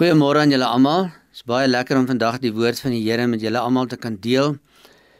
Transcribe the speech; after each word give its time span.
Goeiemôre 0.00 0.40
aan 0.40 0.48
julle 0.48 0.64
almal. 0.64 1.10
Dit 1.28 1.42
is 1.42 1.44
baie 1.44 1.66
lekker 1.68 1.98
om 2.00 2.06
vandag 2.08 2.38
die 2.40 2.54
woord 2.56 2.78
van 2.80 2.94
die 2.94 3.02
Here 3.04 3.26
met 3.28 3.42
julle 3.44 3.60
almal 3.60 3.84
te 3.84 3.98
kan 4.00 4.14
deel. 4.16 4.54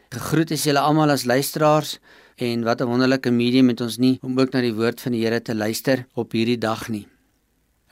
Gegroet 0.09 0.55
is 0.57 0.63
julle 0.65 0.81
almal 0.81 1.13
as 1.13 1.27
luisteraars 1.29 1.99
en 2.41 2.63
wat 2.65 2.81
'n 2.81 2.89
wonderlike 2.89 3.31
medium 3.31 3.69
het 3.69 3.83
ons 3.85 3.99
nie 3.99 4.17
om 4.23 4.41
ook 4.41 4.55
na 4.55 4.63
die 4.65 4.73
woord 4.73 5.01
van 5.01 5.13
die 5.13 5.21
Here 5.21 5.41
te 5.43 5.55
luister 5.55 6.07
op 6.15 6.33
hierdie 6.33 6.57
dag 6.57 6.89
nie. 6.89 7.07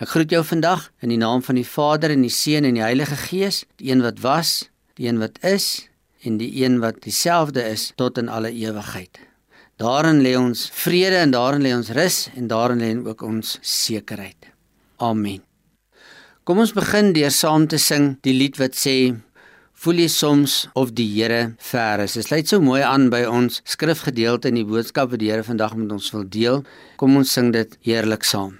Ek 0.01 0.09
groet 0.09 0.31
jou 0.31 0.43
vandag 0.43 0.91
in 1.03 1.11
die 1.11 1.19
naam 1.19 1.43
van 1.43 1.55
die 1.57 1.69
Vader 1.69 2.11
en 2.11 2.23
die 2.23 2.33
Seun 2.33 2.65
en 2.65 2.75
die 2.75 2.83
Heilige 2.83 3.17
Gees, 3.17 3.67
die 3.77 3.91
een 3.91 4.01
wat 4.01 4.21
was, 4.21 4.71
die 4.95 5.09
een 5.09 5.19
wat 5.19 5.45
is 5.45 5.91
en 6.25 6.39
die 6.39 6.65
een 6.65 6.81
wat 6.81 7.03
dieselfde 7.03 7.69
is 7.69 7.93
tot 7.97 8.19
in 8.19 8.29
alle 8.29 8.51
ewigheid. 8.51 9.19
Daarin 9.77 10.23
lê 10.23 10.39
ons 10.39 10.71
vrede 10.73 11.17
en 11.17 11.31
daarin 11.31 11.61
lê 11.61 11.77
ons 11.77 11.91
rus 11.91 12.31
en 12.35 12.47
daarin 12.47 12.79
lê 12.79 13.07
ook 13.07 13.23
ons 13.23 13.59
sekerheid. 13.61 14.57
Amen. 14.97 15.48
Kom 16.49 16.63
ons 16.63 16.71
begin 16.73 17.11
deur 17.13 17.29
saam 17.29 17.67
te 17.69 17.77
sing 17.77 18.15
die 18.25 18.33
lied 18.33 18.55
wat 18.57 18.73
sê 18.73 18.93
Voel 19.83 19.99
jy 20.01 20.07
soms 20.09 20.55
of 20.81 20.95
die 20.97 21.05
Here 21.11 21.43
ver 21.71 22.01
is? 22.07 22.15
Dit 22.17 22.25
sluit 22.25 22.49
so 22.49 22.65
mooi 22.65 22.81
aan 22.81 23.11
by 23.13 23.21
ons 23.29 23.61
skrifgedeelte 23.69 24.49
in 24.49 24.57
die 24.57 24.65
boodskap 24.71 25.13
wat 25.13 25.21
die 25.21 25.29
Here 25.29 25.45
vandag 25.45 25.77
met 25.77 25.93
ons 25.93 26.09
wil 26.15 26.25
deel. 26.25 26.65
Kom 26.97 27.21
ons 27.21 27.37
sing 27.37 27.53
dit 27.53 27.77
heerlik 27.85 28.25
saam. 28.25 28.57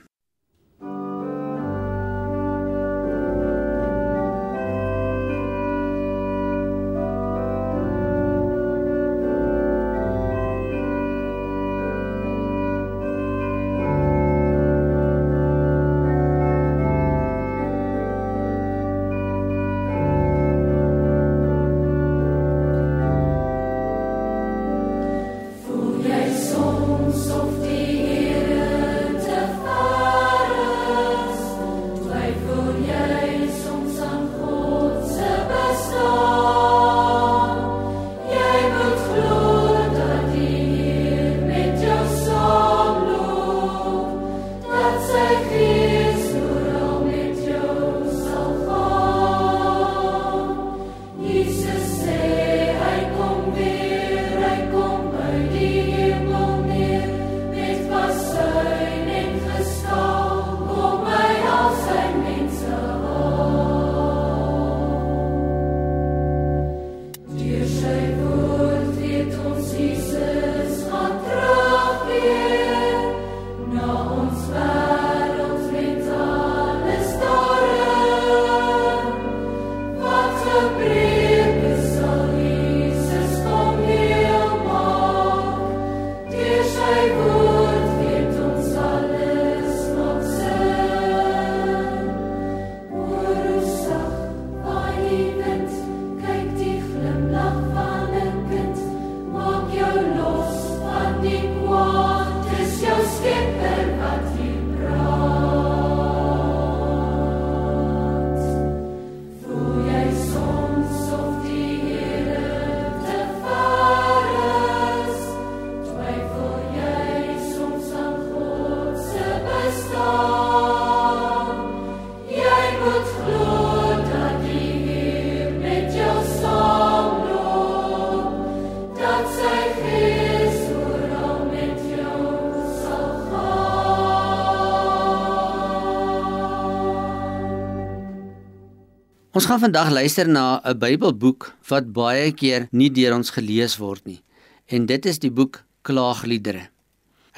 Ons 139.39 139.47
gaan 139.47 139.61
vandag 139.63 139.93
luister 139.95 140.27
na 140.27 140.59
'n 140.67 140.79
Bybelboek 140.83 141.55
wat 141.71 141.93
baie 141.95 142.33
keer 142.33 142.67
nie 142.73 142.91
deur 142.91 143.15
ons 143.15 143.31
gelees 143.31 143.77
word 143.79 144.03
nie. 144.05 144.19
En 144.67 144.87
dit 144.87 145.07
is 145.07 145.19
die 145.19 145.31
boek 145.31 145.63
Klaagliedere. 145.83 146.67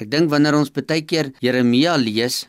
Ek 0.01 0.09
dink 0.09 0.31
wanneer 0.31 0.57
ons 0.57 0.71
baie 0.73 1.01
keer 1.05 1.29
Jeremia 1.39 1.95
lees, 1.97 2.47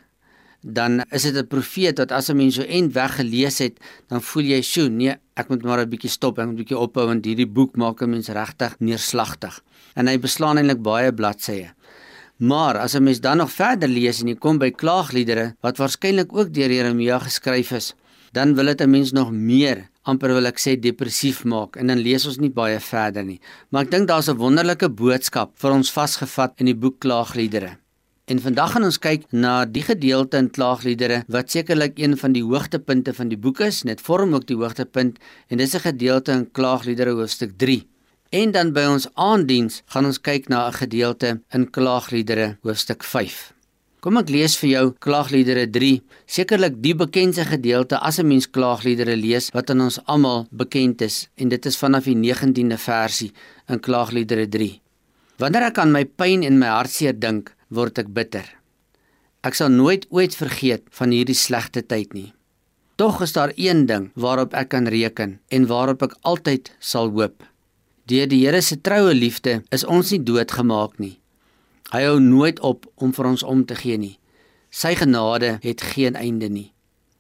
dan 0.65 1.05
is 1.13 1.23
dit 1.23 1.37
'n 1.37 1.47
profeet 1.47 1.99
wat 1.99 2.13
as 2.13 2.31
'n 2.31 2.37
mens 2.37 2.55
so 2.55 2.63
end 2.63 2.95
weg 2.95 3.17
gelees 3.17 3.59
het, 3.59 3.79
dan 4.09 4.23
voel 4.23 4.43
jy, 4.43 4.63
"Sjoe, 4.63 4.89
nee, 4.89 5.17
ek 5.37 5.49
moet 5.51 5.63
maar 5.63 5.81
'n 5.81 5.91
bietjie 5.91 6.11
stop, 6.11 6.39
ek 6.39 6.47
moet 6.47 6.55
'n 6.55 6.63
bietjie 6.65 6.79
ophou 6.79 7.07
want 7.07 7.25
hierdie 7.25 7.53
boek 7.53 7.77
maak 7.77 8.01
'n 8.01 8.11
mens 8.11 8.29
regtig 8.29 8.81
neerslagtig." 8.81 9.61
En 9.97 10.07
hy 10.07 10.19
beslaan 10.19 10.57
eintlik 10.57 10.83
baie 10.83 11.13
bladsye. 11.13 11.75
Maar 12.39 12.79
as 12.79 12.95
'n 12.95 13.03
mens 13.03 13.21
dan 13.21 13.37
nog 13.37 13.53
verder 13.53 13.89
lees 13.89 14.21
en 14.21 14.29
jy 14.29 14.35
kom 14.35 14.59
by 14.59 14.71
klaagliedere 14.71 15.57
wat 15.61 15.77
waarskynlik 15.77 16.33
ook 16.33 16.55
deur 16.55 16.71
Jeremia 16.71 17.19
geskryf 17.19 17.73
is, 17.73 17.95
dan 18.33 18.55
wil 18.55 18.67
dit 18.67 18.81
'n 18.81 18.91
mens 18.91 19.13
nog 19.13 19.31
meer 19.31 19.89
amper 20.03 20.33
wil 20.35 20.47
ek 20.47 20.59
sê 20.59 20.75
depressief 20.81 21.45
maak 21.45 21.77
en 21.77 21.87
dan 21.87 21.99
lees 21.99 22.27
ons 22.27 22.39
nie 22.39 22.51
baie 22.51 22.81
verder 22.81 23.25
nie. 23.25 23.41
Maar 23.71 23.85
ek 23.85 23.91
dink 23.91 24.09
daar's 24.09 24.29
'n 24.29 24.37
wonderlike 24.37 24.89
boodskap 24.89 25.53
vir 25.55 25.71
ons 25.71 25.93
vasgevat 25.93 26.53
in 26.61 26.67
die 26.67 26.75
boek 26.75 26.99
Klaagliedere. 27.01 27.79
En 28.27 28.41
vandag 28.41 28.73
gaan 28.73 28.85
ons 28.85 28.99
kyk 28.99 29.25
na 29.33 29.65
die 29.65 29.83
gedeelte 29.83 30.37
in 30.39 30.51
Klaagliedere 30.51 31.25
wat 31.29 31.51
sekerlik 31.51 31.99
een 31.99 32.17
van 32.17 32.33
die 32.33 32.43
hoogtepunte 32.43 33.15
van 33.15 33.29
die 33.29 33.39
boek 33.39 33.61
is, 33.61 33.83
net 33.85 34.01
vorm 34.01 34.35
ook 34.35 34.47
die 34.47 34.57
hoogtepunt 34.57 35.19
en 35.49 35.59
dis 35.59 35.75
'n 35.75 35.81
gedeelte 35.81 36.33
in 36.33 36.51
Klaagliedere 36.51 37.11
hoofstuk 37.11 37.59
3. 37.59 37.87
En 38.31 38.51
dan 38.51 38.73
by 38.73 38.87
ons 38.89 39.09
aandiens 39.15 39.83
gaan 39.87 40.07
ons 40.07 40.21
kyk 40.21 40.49
na 40.49 40.69
'n 40.69 40.73
gedeelte 40.73 41.41
in 41.53 41.71
Klaagliedere 41.71 42.57
hoofstuk 42.63 43.05
5. 43.05 43.53
Kom 44.03 44.17
ek 44.19 44.33
lees 44.35 44.57
vir 44.59 44.67
jou 44.67 44.87
Klaagliedere 45.05 45.69
3, 45.71 46.01
sekerlik 46.27 46.81
die 46.83 46.95
bekendste 46.99 47.45
gedeelte 47.47 48.01
as 48.03 48.19
'n 48.19 48.27
mens 48.27 48.49
Klaagliedere 48.51 49.15
lees 49.17 49.47
wat 49.55 49.71
aan 49.71 49.81
ons 49.81 50.01
almal 50.07 50.49
bekend 50.51 51.03
is 51.03 51.29
en 51.37 51.49
dit 51.49 51.67
is 51.67 51.79
vanaf 51.79 52.05
die 52.11 52.17
19de 52.17 52.79
versie 52.79 53.31
in 53.69 53.79
Klaagliedere 53.79 54.49
3. 54.49 54.81
Wanneer 55.39 55.69
ek 55.71 55.79
aan 55.79 55.93
my 55.93 56.05
pyn 56.05 56.43
en 56.43 56.59
my 56.59 56.67
hartseer 56.67 57.15
dink, 57.15 57.55
word 57.71 57.99
ek 57.99 58.13
bitter. 58.13 58.45
Ek 59.45 59.55
sal 59.55 59.71
nooit 59.71 60.07
ooit 60.11 60.35
vergeet 60.35 60.83
van 60.91 61.11
hierdie 61.11 61.39
slegte 61.39 61.87
tyd 61.87 62.13
nie. 62.13 62.33
Tog 62.97 63.23
is 63.23 63.33
daar 63.33 63.53
een 63.55 63.87
ding 63.87 64.11
waarop 64.15 64.53
ek 64.55 64.69
kan 64.69 64.87
reken 64.87 65.39
en 65.49 65.67
waarop 65.67 66.03
ek 66.03 66.17
altyd 66.23 66.73
sal 66.81 67.09
hoop. 67.11 67.45
Deur 68.07 68.27
die 68.27 68.47
Here 68.47 68.63
se 68.63 68.81
troue 68.81 69.15
liefde 69.15 69.63
is 69.71 69.85
ons 69.85 70.11
nie 70.11 70.23
doodgemaak 70.23 70.99
nie. 70.99 71.22
Hy 71.93 72.07
hou 72.09 72.21
nooit 72.25 72.61
op 72.65 72.87
om 72.97 73.11
vir 73.13 73.27
ons 73.29 73.43
om 73.45 73.67
te 73.69 73.77
gee 73.77 73.99
nie. 74.01 74.15
Sy 74.73 74.95
genade 74.97 75.59
het 75.61 75.83
geen 75.93 76.15
einde 76.17 76.49
nie. 76.49 76.71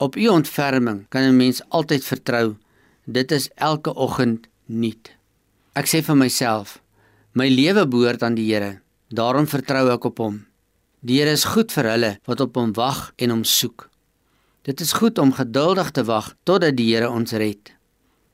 Op 0.00 0.16
u 0.16 0.28
ontferming 0.32 1.04
kan 1.08 1.22
'n 1.22 1.36
mens 1.36 1.60
altyd 1.69 2.04
vertrou. 2.04 2.56
Dit 3.04 3.32
is 3.32 3.50
elke 3.54 3.94
oggend 3.94 4.48
nuut. 4.66 5.12
Ek 5.74 5.86
sê 5.86 6.02
vir 6.02 6.16
myself, 6.16 6.80
my 7.32 7.48
lewe 7.48 7.86
behoort 7.86 8.22
aan 8.22 8.34
die 8.34 8.54
Here. 8.54 8.80
Daarom 9.08 9.46
vertrou 9.46 9.90
ek 9.92 10.04
op 10.04 10.19
hom. 10.19 10.46
Die 11.00 11.18
Here 11.20 11.30
is 11.30 11.44
goed 11.44 11.72
vir 11.72 11.84
hulle 11.84 12.18
wat 12.25 12.40
op 12.40 12.54
hom 12.54 12.72
wag 12.72 13.12
en 13.16 13.30
hom 13.30 13.44
soek. 13.44 13.90
Dit 14.62 14.80
is 14.80 14.92
goed 14.92 15.18
om 15.18 15.32
geduldig 15.32 15.90
te 15.90 16.04
wag 16.04 16.34
totdat 16.44 16.76
die 16.76 16.94
Here 16.94 17.10
ons 17.10 17.32
red. 17.32 17.72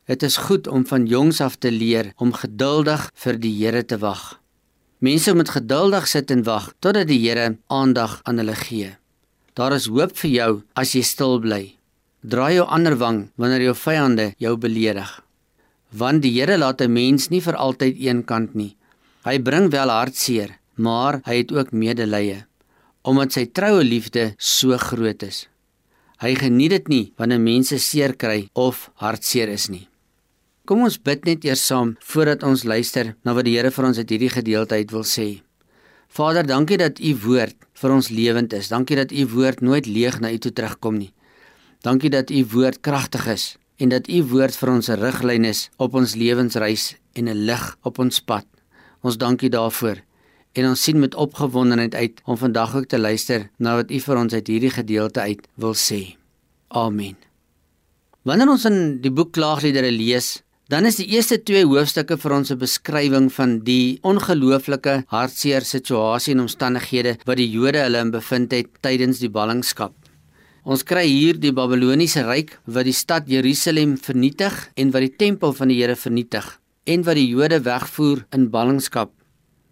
Dit 0.07 0.23
is 0.23 0.37
goed 0.37 0.67
om 0.67 0.87
van 0.87 1.07
jongs 1.07 1.41
af 1.41 1.57
te 1.57 1.71
leer 1.71 2.13
om 2.17 2.33
geduldig 2.33 3.11
vir 3.15 3.39
die 3.39 3.55
Here 3.65 3.85
te 3.85 3.99
wag. 3.99 4.41
Mense 4.99 5.31
moet 5.35 5.51
geduldig 5.55 6.09
sit 6.11 6.31
en 6.35 6.43
wag 6.43 6.73
totdat 6.83 7.07
die 7.07 7.21
Here 7.23 7.57
aandag 7.71 8.19
aan 8.27 8.41
hulle 8.43 8.57
gee. 8.59 8.97
Daar 9.55 9.77
is 9.77 9.87
hoop 9.87 10.17
vir 10.19 10.31
jou 10.31 10.53
as 10.75 10.95
jy 10.95 11.03
stil 11.07 11.39
bly. 11.43 11.77
Draai 12.27 12.59
jou 12.59 12.67
ander 12.67 12.97
wang 12.99 13.29
wanneer 13.39 13.69
jou 13.69 13.77
vyande 13.79 14.33
jou 14.43 14.57
beledig. 14.59 15.13
Want 15.95 16.23
die 16.23 16.35
Here 16.35 16.59
laat 16.59 16.83
'n 16.83 16.93
mens 16.93 17.31
nie 17.31 17.41
vir 17.41 17.55
altyd 17.55 17.97
eenkant 17.97 18.55
nie. 18.55 18.77
Hy 19.25 19.39
bring 19.39 19.71
wel 19.71 19.89
hartseer, 19.89 20.59
maar 20.77 21.21
hy 21.25 21.37
het 21.37 21.53
ook 21.53 21.73
medelee 21.73 22.45
omdat 23.03 23.33
sy 23.33 23.47
troue 23.47 23.85
liefde 23.85 24.35
so 24.39 24.77
groot 24.77 25.23
is. 25.23 25.49
Hy 26.21 26.35
geniet 26.35 26.71
dit 26.71 26.89
nie 26.89 27.13
wanneer 27.17 27.41
mense 27.41 27.79
seer 27.79 28.13
kry 28.17 28.51
of 28.55 28.91
hartseer 28.95 29.49
is 29.49 29.69
nie. 29.69 29.88
Kom 30.69 30.83
ons 30.85 30.99
bid 31.01 31.23
net 31.25 31.47
eers 31.49 31.63
saam 31.65 31.95
voordat 32.05 32.43
ons 32.45 32.67
luister 32.69 33.15
na 33.25 33.33
wat 33.33 33.47
die 33.47 33.55
Here 33.55 33.71
vir 33.73 33.87
ons 33.89 33.97
uit 33.97 34.11
hierdie 34.13 34.29
gedeelte 34.29 34.77
uit 34.77 34.91
wil 34.93 35.05
sê. 35.09 35.29
Vader, 36.13 36.45
dankie 36.45 36.77
dat 36.77 36.99
u 37.01 37.15
woord 37.23 37.57
vir 37.81 37.93
ons 37.95 38.11
lewend 38.13 38.53
is. 38.53 38.69
Dankie 38.69 38.99
dat 38.99 39.09
u 39.09 39.25
woord 39.33 39.63
nooit 39.65 39.87
leeg 39.89 40.19
na 40.21 40.29
u 40.29 40.37
toe 40.37 40.53
terugkom 40.53 40.99
nie. 41.01 41.09
Dankie 41.81 42.11
dat 42.13 42.29
u 42.29 42.43
woord 42.53 42.83
kragtig 42.85 43.25
is 43.33 43.47
en 43.81 43.95
dat 43.95 44.11
u 44.13 44.21
woord 44.29 44.57
vir 44.61 44.71
ons 44.75 44.91
'n 44.91 45.01
riglyn 45.01 45.45
is 45.49 45.71
op 45.79 45.95
ons 45.95 46.15
lewensreis 46.15 46.97
en 47.17 47.29
'n 47.29 47.45
lig 47.49 47.77
op 47.83 47.99
ons 47.99 48.21
pad. 48.21 48.45
Ons 49.01 49.17
dankie 49.17 49.49
daarvoor 49.49 49.97
en 50.53 50.69
ons 50.69 50.83
sien 50.83 51.01
met 51.01 51.15
opgewondenheid 51.15 51.95
uit 51.95 52.21
om 52.27 52.37
vandag 52.37 52.77
ook 52.77 52.89
te 52.89 52.99
luister 52.99 53.49
na 53.59 53.75
wat 53.77 53.91
u 53.91 54.01
vir 54.01 54.17
ons 54.17 54.33
uit 54.33 54.47
hierdie 54.47 54.71
gedeelte 54.71 55.21
uit 55.21 55.49
wil 55.55 55.75
sê. 55.75 56.17
Amen. 56.69 57.17
Wanneer 58.23 58.49
ons 58.49 58.65
in 58.65 59.01
die 59.01 59.11
boek 59.11 59.33
Klaagliedere 59.33 59.91
lees, 59.93 60.43
Dan 60.69 60.85
is 60.85 60.99
die 61.01 61.07
eerste 61.17 61.39
twee 61.41 61.65
hoofstukke 61.65 62.19
vir 62.21 62.33
ons 62.37 62.51
'n 62.53 62.61
beskrywing 62.61 63.31
van 63.33 63.61
die 63.65 63.99
ongelooflike 64.05 65.05
hartseer 65.09 65.65
situasie 65.65 66.35
en 66.35 66.45
omstandighede 66.45 67.17
wat 67.25 67.39
die 67.41 67.49
Jode 67.49 67.81
hulle 67.81 68.03
in 68.05 68.11
bevind 68.11 68.53
het 68.53 68.69
tydens 68.83 69.19
die 69.19 69.31
ballingskap. 69.33 69.95
Ons 70.65 70.85
kry 70.85 71.07
hier 71.07 71.41
die 71.41 71.55
Babiloniese 71.57 72.21
ryk 72.29 72.59
wat 72.67 72.85
die 72.85 72.93
stad 72.93 73.25
Jerusalem 73.27 73.97
vernietig 73.97 74.69
en 74.77 74.93
wat 74.93 75.01
die 75.01 75.17
tempel 75.17 75.55
van 75.55 75.69
die 75.69 75.81
Here 75.81 75.97
vernietig 75.97 76.61
en 76.85 77.03
wat 77.03 77.17
die 77.17 77.31
Jode 77.33 77.65
wegvoer 77.65 78.27
in 78.37 78.51
ballingskap. 78.51 79.11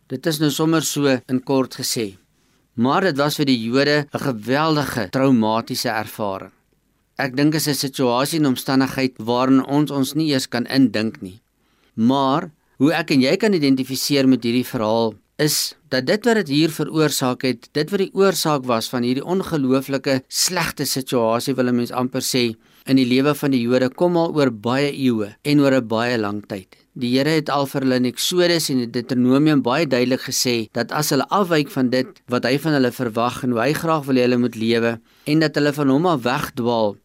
Dit 0.09 0.27
is 0.27 0.41
nou 0.41 0.51
sommer 0.51 0.81
so 0.81 1.21
in 1.29 1.45
kort 1.45 1.77
gesê. 1.77 2.17
Maar 2.77 3.03
dit 3.03 3.17
was 3.19 3.37
vir 3.37 3.45
die 3.45 3.61
Jode 3.69 4.07
'n 4.15 4.19
geweldige 4.19 5.11
traumatiese 5.11 5.91
ervaring. 5.91 6.56
Ek 7.17 7.33
dink 7.33 7.55
is 7.57 7.67
'n 7.67 7.75
situasie 7.75 8.39
en 8.39 8.53
omstandigheid 8.53 9.15
waarin 9.17 9.65
ons 9.65 9.91
ons 9.91 10.13
nie 10.15 10.29
eers 10.33 10.47
kan 10.47 10.67
indink 10.67 11.23
nie. 11.23 11.41
Maar 11.95 12.51
hoe 12.77 12.93
ek 12.93 13.11
en 13.11 13.23
jy 13.23 13.37
kan 13.37 13.55
identifiseer 13.55 14.29
met 14.29 14.45
hierdie 14.45 14.67
verhaal 14.69 15.15
is 15.39 15.75
dat 15.89 16.07
dit 16.07 16.25
wat 16.25 16.37
dit 16.37 16.49
hier 16.49 16.71
veroorsaak 16.71 17.43
het, 17.43 17.69
dit 17.73 17.91
wat 17.91 18.01
die 18.01 18.13
oorsaak 18.13 18.65
was 18.69 18.89
van 18.89 19.03
hierdie 19.03 19.25
ongelooflike 19.25 20.23
slegte 20.29 20.85
situasie 20.85 21.55
wil 21.55 21.69
'n 21.69 21.77
mens 21.77 21.93
amper 21.93 22.21
sê 22.21 22.55
in 22.87 22.97
die 22.97 23.09
lewe 23.09 23.35
van 23.35 23.51
die 23.51 23.63
Jode 23.63 23.89
kom 23.89 24.17
al 24.17 24.35
oor 24.37 24.51
baie 24.51 24.93
eeue 24.93 25.35
en 25.43 25.61
oor 25.61 25.73
'n 25.73 25.89
baie 25.89 26.19
lang 26.19 26.47
tyd. 26.47 26.77
Die 26.95 27.17
Here 27.17 27.31
het 27.31 27.49
al 27.49 27.67
vir 27.67 27.81
hulle 27.81 27.97
in 27.97 28.05
Eksodus 28.05 28.71
en 28.71 28.81
in 28.81 28.91
Deuteronomium 28.91 29.63
baie 29.63 29.87
duidelik 29.87 30.21
gesê 30.21 30.69
dat 30.73 30.93
as 30.93 31.11
hulle 31.11 31.27
afwyk 31.29 31.71
van 31.71 31.91
dit 31.91 32.07
wat 32.29 32.45
hy 32.45 32.59
van 32.59 32.73
hulle 32.73 32.93
verwag 32.93 33.43
en 33.45 33.51
hoe 33.51 33.61
hy 33.61 33.73
graag 33.73 34.05
wil 34.05 34.17
hê 34.17 34.23
hulle 34.23 34.39
moet 34.39 34.55
lewe 34.55 35.01
en 35.27 35.39
dat 35.39 35.55
hulle 35.55 35.73
van 35.73 35.89
hom 35.89 36.07
af 36.07 36.23
wegdwaal, 36.23 36.97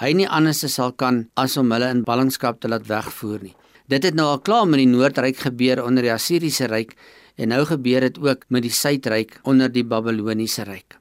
hy 0.00 0.14
nie 0.16 0.28
anders 0.28 0.64
sal 0.72 0.92
kan 0.96 1.26
as 1.36 1.58
om 1.60 1.72
hulle 1.74 1.90
in 1.92 2.04
ballingskap 2.08 2.60
te 2.60 2.68
laat 2.72 2.86
wegvoer 2.88 3.42
nie. 3.44 3.56
Dit 3.90 4.06
het 4.06 4.14
nou 4.14 4.28
al 4.30 4.40
klaar 4.40 4.68
met 4.70 4.80
die 4.80 4.88
Noordryk 4.88 5.42
gebeur 5.44 5.82
onder 5.84 6.06
die 6.06 6.12
Assiriese 6.12 6.70
ryk 6.70 6.94
en 7.36 7.52
nou 7.52 7.64
gebeur 7.68 8.06
dit 8.06 8.18
ook 8.22 8.46
met 8.48 8.64
die 8.64 8.72
Suidryk 8.72 9.40
onder 9.44 9.68
die 9.72 9.84
Babiloniese 9.84 10.64
ryk. 10.68 10.96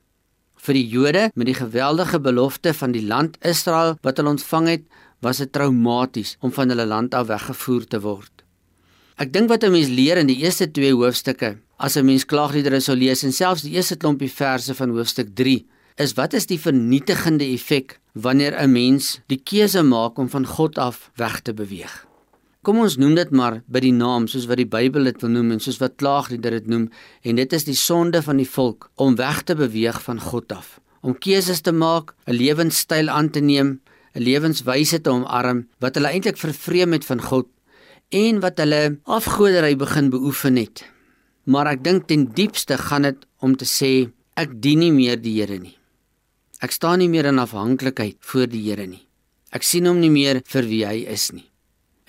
Vir 0.60 0.76
die 0.76 0.88
Jode 0.92 1.30
met 1.40 1.48
die 1.48 1.56
geweldige 1.56 2.20
belofte 2.20 2.74
van 2.76 2.92
die 2.92 3.06
land 3.06 3.38
Israel 3.46 3.96
wat 4.04 4.20
hulle 4.20 4.36
ontvang 4.36 4.68
het, 4.68 4.84
was 5.24 5.40
dit 5.40 5.52
traumaties 5.52 6.36
om 6.44 6.52
van 6.52 6.72
hulle 6.72 6.88
land 6.88 7.16
af 7.16 7.30
weggevoer 7.32 7.88
te 7.88 8.02
word. 8.04 8.44
Ek 9.20 9.32
dink 9.34 9.50
wat 9.52 9.64
'n 9.64 9.72
mens 9.72 9.88
leer 9.88 10.18
in 10.18 10.28
die 10.28 10.40
eerste 10.44 10.72
twee 10.72 10.94
hoofstukke, 10.96 11.58
as 11.78 11.96
'n 11.96 12.06
mens 12.06 12.26
klaagliedere 12.26 12.80
sou 12.80 12.96
lees 12.96 13.24
en 13.24 13.32
selfs 13.32 13.64
die 13.64 13.76
eerste 13.76 13.96
klompie 13.96 14.32
verse 14.32 14.74
van 14.74 14.90
hoofstuk 14.90 15.36
3, 15.36 15.66
is 16.00 16.14
wat 16.16 16.34
is 16.34 16.48
die 16.48 16.60
vernietigende 16.60 17.44
effek 17.44 18.00
wanneer 18.14 18.56
'n 18.56 18.72
mens 18.72 19.20
die 19.28 19.42
keuse 19.44 19.84
maak 19.84 20.18
om 20.18 20.30
van 20.30 20.46
God 20.46 20.78
af 20.78 21.12
weg 21.16 21.42
te 21.42 21.54
beweeg. 21.54 22.08
Kom 22.62 22.80
ons 22.80 22.98
noem 22.98 23.16
dit 23.16 23.32
maar 23.32 23.62
by 23.68 23.80
die 23.80 23.94
naam 23.96 24.28
soos 24.28 24.46
wat 24.48 24.58
die 24.58 24.68
Bybel 24.68 25.04
dit 25.04 25.22
wil 25.22 25.30
noem 25.30 25.52
en 25.52 25.60
soos 25.60 25.78
wat 25.80 25.96
klaagliedere 25.96 26.60
dit 26.60 26.68
noem 26.68 26.90
en 27.24 27.36
dit 27.36 27.54
is 27.54 27.64
die 27.64 27.76
sonde 27.76 28.22
van 28.22 28.38
die 28.38 28.50
volk 28.50 28.90
om 28.96 29.16
weg 29.16 29.44
te 29.44 29.56
beweeg 29.56 30.02
van 30.02 30.20
God 30.20 30.52
af, 30.52 30.80
om 31.02 31.16
keuses 31.16 31.62
te 31.62 31.72
maak, 31.72 32.16
'n 32.28 32.34
lewenstyl 32.34 33.10
aan 33.10 33.30
te 33.30 33.40
neem, 33.40 33.82
'n 34.16 34.22
lewenswyse 34.22 35.02
te 35.02 35.10
omarm 35.10 35.68
wat 35.80 35.96
hulle 35.96 36.12
eintlik 36.12 36.38
vervreem 36.38 36.92
het 36.92 37.06
van 37.06 37.22
God 37.22 37.48
en 38.10 38.40
wat 38.40 38.58
hulle 38.58 39.00
afgoderry 39.04 39.76
begin 39.76 40.10
beoefen 40.10 40.56
het. 40.56 40.86
Maar 41.46 41.68
ek 41.68 41.84
dink 41.84 42.08
ten 42.08 42.26
diepste 42.34 42.78
gaan 42.78 43.02
dit 43.02 43.26
om 43.40 43.56
te 43.56 43.66
sê 43.66 44.12
ek 44.36 44.62
dien 44.62 44.80
nie 44.80 44.92
meer 44.92 45.22
die 45.22 45.42
Here 45.42 45.60
nie. 45.60 45.79
Ek 46.60 46.74
staan 46.76 47.00
nie 47.00 47.08
meer 47.08 47.30
in 47.30 47.40
afhanklikheid 47.40 48.18
voor 48.20 48.50
die 48.52 48.66
Here 48.66 48.84
nie. 48.84 49.06
Ek 49.56 49.64
sien 49.64 49.86
hom 49.88 50.02
nie 50.02 50.12
meer 50.12 50.42
vir 50.44 50.66
wie 50.68 50.84
hy 50.84 50.98
is 51.08 51.30
nie. 51.32 51.46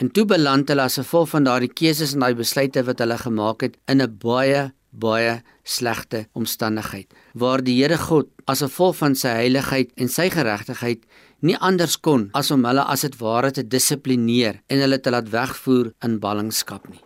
En 0.02 0.10
toe 0.10 0.24
beland 0.26 0.66
hulle 0.72 0.88
as 0.88 0.98
gevolg 0.98 1.30
van 1.36 1.46
daardie 1.46 1.70
keuses 1.70 2.16
en 2.16 2.24
daai 2.24 2.34
besluite 2.34 2.82
wat 2.88 2.98
hulle 3.04 3.18
gemaak 3.20 3.62
het 3.62 3.76
in 3.86 4.02
'n 4.02 4.18
baie 4.18 4.72
baie 4.90 5.42
slegte 5.62 6.26
omstandigheid 6.34 7.06
waar 7.34 7.62
die 7.62 7.76
Here 7.78 7.96
God 7.96 8.26
as 8.46 8.62
gevolg 8.62 8.96
van 8.96 9.14
sy 9.14 9.28
heiligheid 9.28 9.92
en 9.96 10.08
sy 10.08 10.28
geregtigheid 10.30 11.06
nie 11.42 11.56
anders 11.60 11.96
kon 11.96 12.30
as 12.34 12.50
om 12.50 12.64
hulle 12.64 12.82
as 12.82 13.02
dit 13.02 13.20
ware 13.20 13.52
te 13.52 13.62
dissiplineer 13.62 14.62
en 14.68 14.80
hulle 14.80 14.98
te 14.98 15.10
laat 15.10 15.30
wegvoer 15.30 15.92
in 16.02 16.18
ballingskap 16.18 16.88
nie. 16.88 17.04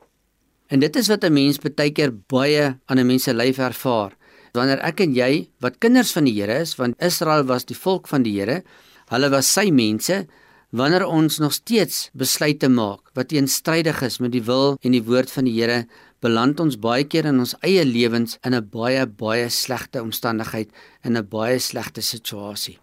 En 0.71 0.81
dit 0.81 0.97
is 0.97 1.09
wat 1.09 1.25
'n 1.25 1.33
mens 1.33 1.59
baie 1.59 1.91
keer 1.91 2.11
baie 2.11 2.79
aan 2.87 2.99
'n 2.99 3.07
mens 3.07 3.25
se 3.25 3.35
lyf 3.35 3.59
ervaar 3.59 4.17
wanneer 4.55 4.81
ek 4.87 5.03
en 5.03 5.15
jy 5.17 5.49
wat 5.65 5.81
kinders 5.83 6.13
van 6.15 6.29
die 6.29 6.37
Here 6.37 6.61
is, 6.63 6.77
want 6.79 6.99
Israel 7.03 7.45
was 7.51 7.67
die 7.67 7.79
volk 7.79 8.09
van 8.11 8.23
die 8.27 8.37
Here, 8.39 8.63
hulle 9.11 9.31
was 9.35 9.51
sy 9.51 9.69
mense, 9.75 10.25
wanneer 10.75 11.05
ons 11.07 11.39
nog 11.43 11.55
steeds 11.55 12.09
besluite 12.19 12.71
maak 12.71 13.03
wat 13.19 13.31
teenstrydig 13.31 14.01
is 14.07 14.21
met 14.23 14.33
die 14.35 14.43
wil 14.47 14.79
en 14.83 14.95
die 14.95 15.03
woord 15.07 15.31
van 15.31 15.47
die 15.47 15.55
Here, 15.59 15.85
beland 16.25 16.63
ons 16.63 16.79
baie 16.81 17.05
keer 17.05 17.29
in 17.31 17.43
ons 17.43 17.55
eie 17.67 17.85
lewens 17.85 18.39
in 18.47 18.55
'n 18.55 18.69
baie 18.71 19.07
baie 19.07 19.51
slegte 19.51 20.03
omstandigheid 20.03 20.71
in 21.05 21.17
'n 21.17 21.27
baie 21.29 21.59
slegte 21.59 22.01
situasie. 22.01 22.79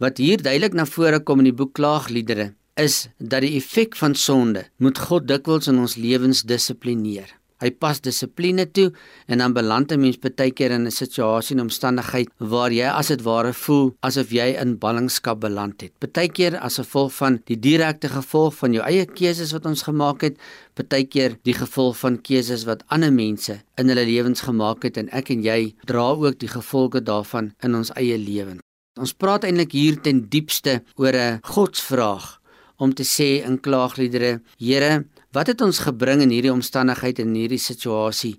Wat 0.00 0.18
hier 0.18 0.42
duidelik 0.42 0.74
na 0.74 0.84
vore 0.84 1.20
kom 1.20 1.38
in 1.38 1.44
die 1.44 1.58
boek 1.60 1.74
Klaagliedere 1.74 2.54
is 2.76 3.08
dat 3.18 3.42
die 3.42 3.56
effek 3.56 3.96
van 3.96 4.14
sonde 4.14 4.64
moet 4.78 4.98
God 4.98 5.28
dikwels 5.28 5.68
in 5.68 5.78
ons 5.78 5.96
lewens 5.96 6.42
dissiplineer. 6.42 7.28
Hy 7.62 7.70
pas 7.70 8.00
dissipline 8.02 8.66
toe 8.74 8.88
en 9.30 9.38
dan 9.38 9.54
beland 9.54 9.92
'n 9.92 10.00
mens 10.00 10.18
baie 10.18 10.50
keer 10.50 10.72
in 10.72 10.86
'n 10.86 10.90
situasie 10.90 11.56
en 11.56 11.62
omstandigheid 11.62 12.28
waar 12.38 12.72
jy 12.72 12.88
as 12.90 13.08
dit 13.08 13.22
ware 13.22 13.52
voel 13.52 13.94
asof 14.02 14.30
jy 14.30 14.48
in 14.60 14.78
ballingskap 14.78 15.40
beland 15.40 15.80
het. 15.80 15.92
Baie 16.00 16.28
keer 16.28 16.58
as 16.58 16.76
gevolg 16.76 17.12
van 17.12 17.40
die 17.46 17.56
direkte 17.56 18.08
gevolg 18.08 18.54
van 18.54 18.72
jou 18.72 18.84
eie 18.84 19.06
keuses 19.06 19.52
wat 19.52 19.66
ons 19.66 19.82
gemaak 19.82 20.22
het, 20.22 20.36
baie 20.74 21.04
keer 21.04 21.38
die 21.44 21.54
gevolg 21.54 21.96
van 21.96 22.20
keuses 22.20 22.64
wat 22.64 22.82
ander 22.88 23.12
mense 23.12 23.62
in 23.76 23.88
hulle 23.88 24.04
lewens 24.04 24.40
gemaak 24.40 24.82
het 24.82 24.96
en 24.96 25.08
ek 25.12 25.30
en 25.30 25.42
jy 25.42 25.74
dra 25.84 26.10
ook 26.12 26.38
die 26.38 26.48
gevolge 26.48 27.00
daarvan 27.00 27.52
in 27.62 27.74
ons 27.74 27.90
eie 27.96 28.18
lewens. 28.18 28.60
Ons 29.00 29.14
praat 29.16 29.44
eintlik 29.44 29.72
hier 29.72 29.96
ten 30.04 30.26
diepste 30.28 30.82
oor 31.00 31.16
'n 31.16 31.40
godsvraag 31.42 32.42
om 32.76 32.92
te 32.94 33.04
sê 33.04 33.44
in 33.46 33.60
klaagliedere: 33.60 34.40
Here, 34.58 35.04
Wat 35.32 35.48
het 35.48 35.62
ons 35.64 35.78
gebring 35.80 36.20
in 36.20 36.28
hierdie 36.28 36.52
omstandigheid 36.52 37.22
en 37.22 37.30
in 37.30 37.38
hierdie 37.46 37.60
situasie? 37.60 38.34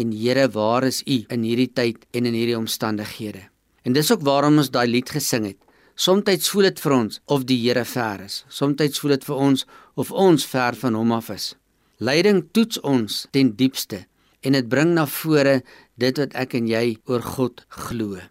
En 0.00 0.14
Here, 0.16 0.46
waar 0.48 0.86
is 0.88 1.02
U 1.04 1.18
in 1.28 1.42
hierdie 1.44 1.68
tyd 1.68 2.06
en 2.16 2.24
in 2.24 2.32
hierdie 2.32 2.56
omstandighede? 2.56 3.42
En 3.84 3.92
dis 3.92 4.08
ook 4.12 4.24
waarom 4.24 4.56
ons 4.56 4.70
daai 4.72 4.86
lied 4.88 5.12
gesing 5.12 5.44
het. 5.50 5.58
Somstyds 5.98 6.48
voel 6.48 6.70
dit 6.70 6.80
vir 6.80 6.94
ons 6.96 7.20
of 7.26 7.44
die 7.44 7.58
Here 7.66 7.84
ver 7.84 8.24
is. 8.24 8.44
Somstyds 8.48 9.02
voel 9.02 9.18
dit 9.18 9.28
vir 9.28 9.42
ons 9.48 9.66
of 10.00 10.12
ons 10.12 10.48
ver 10.48 10.78
van 10.80 10.96
hom 10.96 11.12
af 11.12 11.28
is. 11.34 11.50
Lyding 12.00 12.46
toets 12.56 12.80
ons 12.80 13.26
ten 13.34 13.52
diepste 13.58 14.06
en 14.40 14.56
dit 14.56 14.68
bring 14.72 14.94
na 14.96 15.04
vore 15.04 15.58
dit 16.00 16.20
wat 16.22 16.32
ek 16.32 16.56
en 16.56 16.70
jy 16.70 16.96
oor 17.10 17.28
God 17.36 17.64
glo. 17.68 18.22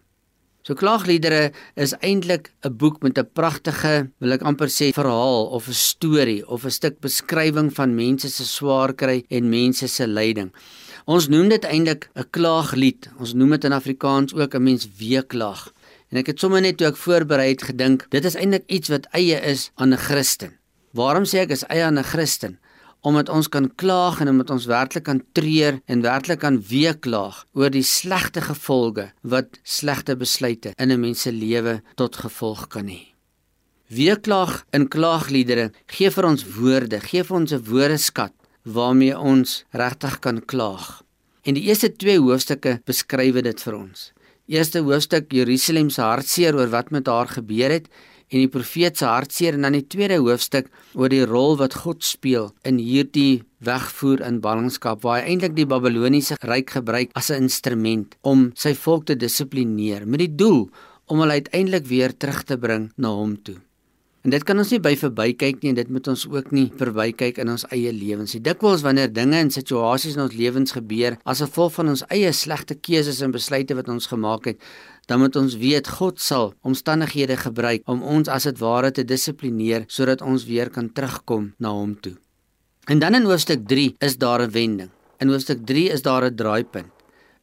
So 0.68 0.76
klaagliedere 0.76 1.54
is 1.80 1.94
eintlik 2.04 2.50
'n 2.60 2.76
boek 2.76 3.00
met 3.02 3.16
'n 3.18 3.30
pragtige, 3.32 4.10
wil 4.20 4.32
ek 4.32 4.42
amper 4.42 4.68
sê, 4.68 4.92
verhaal 4.92 5.46
of 5.56 5.66
'n 5.66 5.72
storie 5.72 6.46
of 6.46 6.64
'n 6.64 6.70
stuk 6.70 7.00
beskrywing 7.00 7.72
van 7.72 7.94
mense 7.94 8.28
se 8.28 8.44
swaar 8.44 8.92
kry 8.92 9.24
en 9.30 9.48
mense 9.48 9.88
se 9.88 10.06
lyding. 10.06 10.52
Ons 11.06 11.28
noem 11.28 11.48
dit 11.48 11.64
eintlik 11.64 12.10
'n 12.14 12.28
klaaglied. 12.30 13.08
Ons 13.18 13.32
noem 13.32 13.50
dit 13.50 13.64
in 13.64 13.72
Afrikaans 13.72 14.34
ook 14.34 14.54
'n 14.54 14.62
mens 14.62 14.86
weeklaag. 14.98 15.72
En 16.10 16.18
ek 16.18 16.26
het 16.26 16.38
sommer 16.38 16.60
net 16.60 16.76
toe 16.76 16.88
ek 16.88 16.96
voorberei 16.96 17.48
het 17.48 17.62
gedink, 17.62 18.06
dit 18.10 18.24
is 18.24 18.34
eintlik 18.34 18.64
iets 18.66 18.88
wat 18.88 19.06
eie 19.12 19.40
is 19.40 19.70
aan 19.76 19.94
'n 19.94 19.96
Christen. 19.96 20.58
Waarom 20.92 21.24
sê 21.24 21.38
ek 21.38 21.50
is 21.50 21.64
eie 21.64 21.84
aan 21.84 21.98
'n 21.98 22.04
Christen? 22.04 22.58
Omdat 23.00 23.28
ons 23.28 23.48
kan 23.48 23.68
klaag 23.74 24.20
en 24.20 24.28
omdat 24.28 24.50
ons 24.50 24.66
werklik 24.66 25.04
kan 25.06 25.20
treur 25.32 25.78
en 25.86 26.02
werklik 26.02 26.40
kan 26.42 26.58
weeklaag 26.70 27.44
oor 27.54 27.70
die 27.70 27.86
slegte 27.86 28.42
gevolge 28.42 29.10
wat 29.22 29.60
slegte 29.62 30.16
besluite 30.16 30.72
in 30.76 30.90
'n 30.90 31.00
mens 31.00 31.22
se 31.22 31.32
lewe 31.32 31.82
tot 31.96 32.16
gevolg 32.16 32.68
kan 32.68 32.88
hê. 32.88 33.14
Weeklaag 33.88 34.64
in 34.72 34.88
klaagliedere 34.88 35.72
gee 35.86 36.10
vir 36.10 36.24
ons 36.24 36.44
woorde, 36.44 37.00
gee 37.00 37.22
vir 37.24 37.36
ons 37.36 37.52
'n 37.52 37.64
woordeskat 37.64 38.32
waarmee 38.64 39.18
ons 39.18 39.64
regtig 39.72 40.18
kan 40.18 40.44
klaag. 40.44 41.02
En 41.42 41.54
die 41.54 41.62
eerste 41.62 41.88
2 41.96 42.18
hoofstukke 42.20 42.80
beskryf 42.84 43.42
dit 43.42 43.62
vir 43.62 43.74
ons. 43.74 44.12
Eerste 44.48 44.80
hoofstuk 44.80 45.32
Jerusalem 45.32 45.90
se 45.90 46.02
hartseer 46.02 46.56
oor 46.56 46.68
wat 46.68 46.90
met 46.90 47.06
haar 47.06 47.28
gebeur 47.28 47.70
het 47.70 47.88
en 48.28 48.42
die 48.42 48.50
profeet 48.52 48.98
se 48.98 49.06
hartseer 49.08 49.56
en 49.56 49.66
dan 49.66 49.76
die 49.78 49.86
tweede 49.86 50.18
hoofstuk 50.20 50.68
oor 50.94 51.12
die 51.12 51.24
rol 51.26 51.56
wat 51.60 51.76
God 51.84 52.04
speel 52.04 52.50
in 52.68 52.80
hierdie 52.82 53.42
wegvoer 53.64 54.22
in 54.26 54.42
ballingskap 54.44 55.02
waar 55.02 55.22
hy 55.22 55.32
eintlik 55.32 55.56
die 55.56 55.68
Babiloniese 55.68 56.38
ryk 56.46 56.76
gebruik 56.78 57.14
as 57.18 57.30
'n 57.30 57.48
instrument 57.48 58.16
om 58.22 58.52
sy 58.54 58.74
volk 58.74 59.06
te 59.06 59.16
dissiplineer 59.16 60.06
met 60.06 60.20
die 60.20 60.34
doel 60.36 60.68
om 61.06 61.20
hulle 61.20 61.40
uiteindelik 61.40 61.86
weer 61.86 62.12
terug 62.12 62.44
te 62.44 62.58
bring 62.58 62.92
na 62.96 63.08
hom 63.08 63.36
toe. 63.42 63.56
En 64.26 64.32
dit 64.34 64.44
kan 64.44 64.58
ons 64.58 64.70
nie 64.74 64.80
by 64.82 64.90
verbykyk 64.98 65.62
nie 65.62 65.70
en 65.70 65.76
dit 65.78 65.90
moet 65.94 66.08
ons 66.10 66.24
ook 66.28 66.50
nie 66.52 66.66
verbykyk 66.76 67.38
in 67.38 67.48
ons 67.48 67.64
eie 67.72 67.92
lewens 67.94 68.34
nie. 68.34 68.42
Dikwels 68.44 68.82
wanneer 68.84 69.12
dinge 69.14 69.38
en 69.38 69.50
situasies 69.50 70.18
in 70.18 70.24
ons 70.26 70.34
lewens 70.34 70.74
gebeur 70.74 71.16
as 71.24 71.40
gevolg 71.40 71.72
van 71.78 71.94
ons 71.94 72.02
eie 72.10 72.32
slegte 72.36 72.74
keuses 72.74 73.22
en 73.24 73.32
besluite 73.32 73.76
wat 73.78 73.88
ons 73.88 74.10
gemaak 74.10 74.50
het, 74.50 74.58
dan 75.08 75.22
moet 75.22 75.36
ons 75.40 75.56
weet 75.56 75.88
God 75.88 76.20
sal 76.20 76.52
omstandighede 76.60 77.38
gebruik 77.40 77.82
om 77.88 78.02
ons 78.04 78.28
as 78.28 78.44
dit 78.44 78.58
ware 78.60 78.90
te 78.92 79.04
dissiplineer 79.08 79.86
sodat 79.88 80.22
ons 80.22 80.44
weer 80.44 80.68
kan 80.70 80.92
terugkom 80.92 81.52
na 81.56 81.72
hom 81.72 81.94
toe. 82.00 82.16
En 82.88 83.00
dan 83.00 83.16
in 83.16 83.28
hoofstuk 83.28 83.64
3 83.68 83.94
is 84.04 84.18
daar 84.20 84.42
'n 84.42 84.50
wending. 84.50 84.90
In 85.18 85.28
hoofstuk 85.28 85.64
3 85.66 85.88
is 85.90 86.02
daar 86.02 86.24
'n 86.24 86.34
draaipunt. 86.34 86.92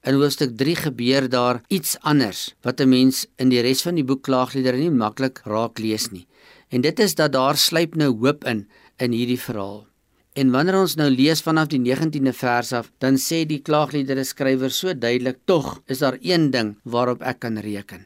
In 0.04 0.14
hoofstuk 0.14 0.58
3 0.58 0.76
gebeur 0.76 1.30
daar 1.30 1.62
iets 1.68 1.98
anders 2.02 2.54
wat 2.62 2.80
'n 2.80 2.90
mens 2.90 3.26
in 3.36 3.50
die 3.50 3.62
res 3.62 3.82
van 3.82 3.96
die 3.96 4.04
boek 4.04 4.22
Klaagliedere 4.22 4.78
nie 4.78 4.92
maklik 4.92 5.42
raak 5.44 5.80
lees 5.80 6.10
nie. 6.12 6.28
En 6.70 6.82
dit 6.82 7.00
is 7.00 7.16
dat 7.16 7.32
daar 7.32 7.58
sluip 7.58 7.96
nou 7.96 8.18
hoop 8.18 8.44
in 8.44 8.68
in 8.98 9.12
hierdie 9.12 9.40
verhaal. 9.40 9.88
En 10.36 10.50
wanneer 10.52 10.76
ons 10.76 10.98
nou 11.00 11.08
lees 11.08 11.40
vanaf 11.40 11.70
die 11.72 11.80
19de 11.80 12.34
vers 12.36 12.74
af, 12.76 12.90
dan 13.00 13.16
sê 13.16 13.46
die 13.48 13.62
klaagliedere 13.64 14.26
skrywer 14.28 14.72
so 14.72 14.94
duidelik: 14.94 15.38
"Tog 15.46 15.82
is 15.88 16.00
daar 16.04 16.18
een 16.22 16.52
ding 16.52 16.76
waarop 16.84 17.22
ek 17.22 17.40
kan 17.40 17.58
reken." 17.58 18.06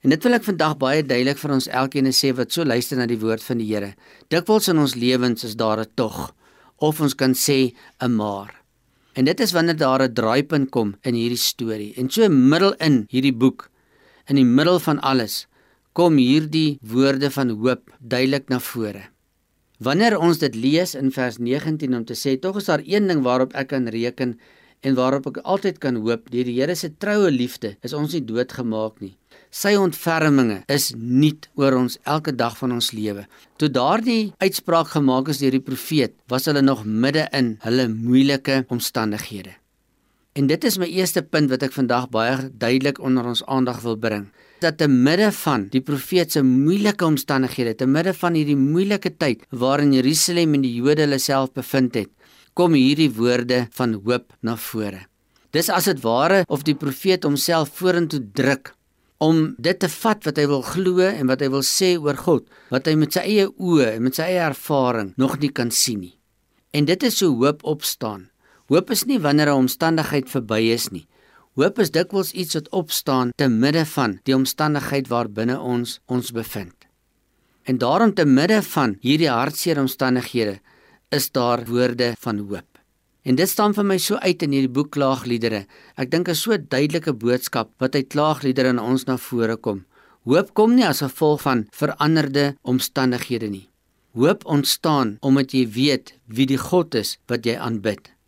En 0.00 0.10
dit 0.10 0.22
wil 0.22 0.32
ek 0.32 0.44
vandag 0.44 0.76
baie 0.76 1.02
duidelik 1.04 1.38
vir 1.38 1.52
ons 1.52 1.68
elkeen 1.68 2.12
sê 2.12 2.32
wat 2.36 2.52
so 2.52 2.64
luister 2.64 2.96
na 2.96 3.06
die 3.06 3.20
woord 3.20 3.42
van 3.42 3.58
die 3.58 3.68
Here. 3.68 3.94
Dikwels 4.28 4.68
in 4.68 4.78
ons 4.78 4.94
lewens 4.94 5.44
is 5.44 5.56
daar 5.56 5.80
'n 5.80 5.92
tog 5.94 6.34
of 6.76 7.00
ons 7.00 7.14
kan 7.14 7.32
sê 7.32 7.72
'n 8.00 8.16
maar. 8.16 8.54
En 9.14 9.24
dit 9.24 9.40
is 9.40 9.52
wanneer 9.52 9.76
daar 9.76 10.02
'n 10.02 10.14
draaipunt 10.14 10.70
kom 10.70 10.94
in 11.02 11.14
hierdie 11.14 11.38
storie. 11.38 11.94
En 11.96 12.10
so 12.10 12.28
middel 12.28 12.74
in 12.74 13.06
hierdie 13.08 13.36
boek, 13.36 13.70
in 14.26 14.36
die 14.36 14.44
middel 14.44 14.78
van 14.78 15.00
alles, 15.00 15.46
kom 15.92 16.16
hierdie 16.16 16.78
woorde 16.82 17.30
van 17.30 17.50
hoop 17.50 17.90
duidelik 18.00 18.48
na 18.48 18.60
vore. 18.60 19.09
Wanneer 19.80 20.18
ons 20.20 20.36
dit 20.36 20.56
lees 20.60 20.90
in 20.92 21.08
vers 21.08 21.38
19 21.40 21.94
om 21.96 22.02
te 22.04 22.12
sê 22.12 22.34
tog 22.36 22.58
is 22.60 22.66
daar 22.68 22.82
een 22.84 23.06
ding 23.08 23.22
waarop 23.24 23.54
ek 23.56 23.70
kan 23.70 23.86
reken 23.88 24.34
en 24.84 24.96
waarop 24.98 25.30
ek 25.30 25.38
altyd 25.40 25.78
kan 25.80 25.96
hoop, 26.04 26.26
deur 26.28 26.44
die 26.44 26.58
Here 26.58 26.74
se 26.76 26.90
troue 27.00 27.30
liefde 27.32 27.70
is 27.80 27.94
ons 27.96 28.12
nie 28.12 28.20
doodgemaak 28.20 29.00
nie. 29.00 29.14
Sy 29.48 29.72
ontferminge 29.80 30.58
is 30.68 30.90
nuut 30.96 31.48
oor 31.56 31.78
ons 31.78 31.96
elke 32.04 32.36
dag 32.36 32.58
van 32.60 32.76
ons 32.76 32.90
lewe. 32.92 33.24
Toe 33.56 33.70
daardie 33.72 34.34
uitspraak 34.44 34.92
gemaak 34.98 35.32
is 35.32 35.40
deur 35.40 35.56
die 35.56 35.64
profeet, 35.64 36.12
was 36.28 36.44
hulle 36.44 36.60
nog 36.60 36.84
midde 36.84 37.24
in 37.32 37.54
hulle 37.64 37.88
moeilike 37.88 38.66
omstandighede. 38.68 39.56
En 40.38 40.46
dit 40.46 40.64
is 40.64 40.78
my 40.78 40.86
eerste 40.86 41.22
punt 41.26 41.50
wat 41.50 41.64
ek 41.66 41.74
vandag 41.74 42.06
baie 42.14 42.36
duidelik 42.54 43.00
onder 43.02 43.26
ons 43.26 43.42
aandag 43.50 43.82
wil 43.82 43.98
bring 43.98 44.28
dat 44.60 44.76
te 44.76 44.86
midde 44.88 45.30
van 45.32 45.62
die 45.72 45.80
profeet 45.80 46.34
se 46.34 46.42
moeilike 46.44 47.04
omstandighede, 47.06 47.74
te 47.80 47.86
midde 47.88 48.12
van 48.12 48.34
hierdie 48.36 48.58
moeilike 48.60 49.14
tyd 49.16 49.46
waarin 49.50 49.94
Jerusalem 49.96 50.58
en 50.58 50.66
die 50.66 50.74
Jode 50.76 51.06
hulle 51.06 51.18
self 51.18 51.54
bevind 51.56 51.96
het, 51.96 52.10
kom 52.52 52.76
hierdie 52.76 53.08
woorde 53.16 53.62
van 53.78 53.96
hoop 54.04 54.34
na 54.44 54.58
vore. 54.60 55.06
Dis 55.56 55.70
as 55.72 55.88
dit 55.88 56.02
ware 56.04 56.44
of 56.46 56.66
die 56.68 56.76
profeet 56.78 57.24
homself 57.24 57.72
vorentoe 57.80 58.20
druk 58.36 58.74
om 59.20 59.54
dit 59.58 59.80
te 59.80 59.88
vat 59.92 60.28
wat 60.28 60.38
hy 60.40 60.46
wil 60.48 60.62
glo 60.64 61.08
en 61.08 61.32
wat 61.32 61.42
hy 61.44 61.50
wil 61.52 61.64
sê 61.66 61.94
oor 61.96 62.20
God, 62.20 62.44
wat 62.72 62.88
hy 62.88 62.94
met 63.00 63.16
sy 63.16 63.24
eie 63.26 63.48
oë 63.48 63.94
en 63.96 64.04
met 64.06 64.20
sy 64.20 64.28
eie 64.28 64.44
ervaring 64.44 65.14
nog 65.20 65.40
nie 65.40 65.52
kan 65.56 65.72
sien 65.72 66.04
nie. 66.04 66.14
En 66.76 66.86
dit 66.86 67.08
is 67.08 67.16
so 67.18 67.32
hoop 67.40 67.64
opstaan. 67.64 68.28
Hoop 68.70 68.92
is 68.94 69.00
nie 69.02 69.18
wanneer 69.18 69.50
'n 69.50 69.66
omstandigheid 69.66 70.28
verby 70.30 70.70
is 70.70 70.90
nie. 70.94 71.06
Hoop 71.58 71.78
is 71.82 71.90
dikwels 71.90 72.30
iets 72.32 72.54
wat 72.54 72.68
opstaan 72.70 73.32
te 73.36 73.48
midde 73.48 73.84
van 73.84 74.20
die 74.22 74.34
omstandigheid 74.34 75.08
waarbinne 75.08 75.58
ons 75.58 75.98
ons 76.06 76.30
bevind. 76.30 76.76
En 77.64 77.78
daarom 77.78 78.14
te 78.14 78.24
midde 78.24 78.62
van 78.62 78.96
hierdie 79.00 79.30
hartseer 79.30 79.80
omstandighede 79.80 80.60
is 81.08 81.30
daar 81.30 81.64
woorde 81.66 82.14
van 82.18 82.38
hoop. 82.38 82.78
En 83.22 83.34
dit 83.34 83.48
staan 83.48 83.74
vir 83.74 83.84
my 83.84 83.98
so 83.98 84.14
uit 84.14 84.42
in 84.42 84.52
hierdie 84.52 84.74
boek 84.76 84.90
Klaagliedere. 84.90 85.66
Ek 85.96 86.10
dink 86.10 86.28
is 86.28 86.42
so 86.42 86.52
'n 86.52 86.66
duidelike 86.68 87.12
boodskap 87.12 87.70
wat 87.78 87.94
uit 87.94 88.08
Klaagliedere 88.08 88.68
in 88.68 88.78
ons 88.78 89.04
na 89.04 89.16
vore 89.16 89.56
kom. 89.56 89.84
Hoop 90.24 90.54
kom 90.54 90.74
nie 90.74 90.86
as 90.86 91.00
gevolg 91.00 91.42
van 91.42 91.66
veranderde 91.72 92.54
omstandighede 92.62 93.50
nie. 93.50 93.68
Hoop 94.14 94.44
ontstaan 94.44 95.16
omdat 95.20 95.52
jy 95.52 95.66
weet 95.66 96.14
wie 96.26 96.46
die 96.46 96.58
God 96.58 96.94
is 96.94 97.18
wat 97.26 97.44
jy 97.44 97.56
aanbid 97.56 98.19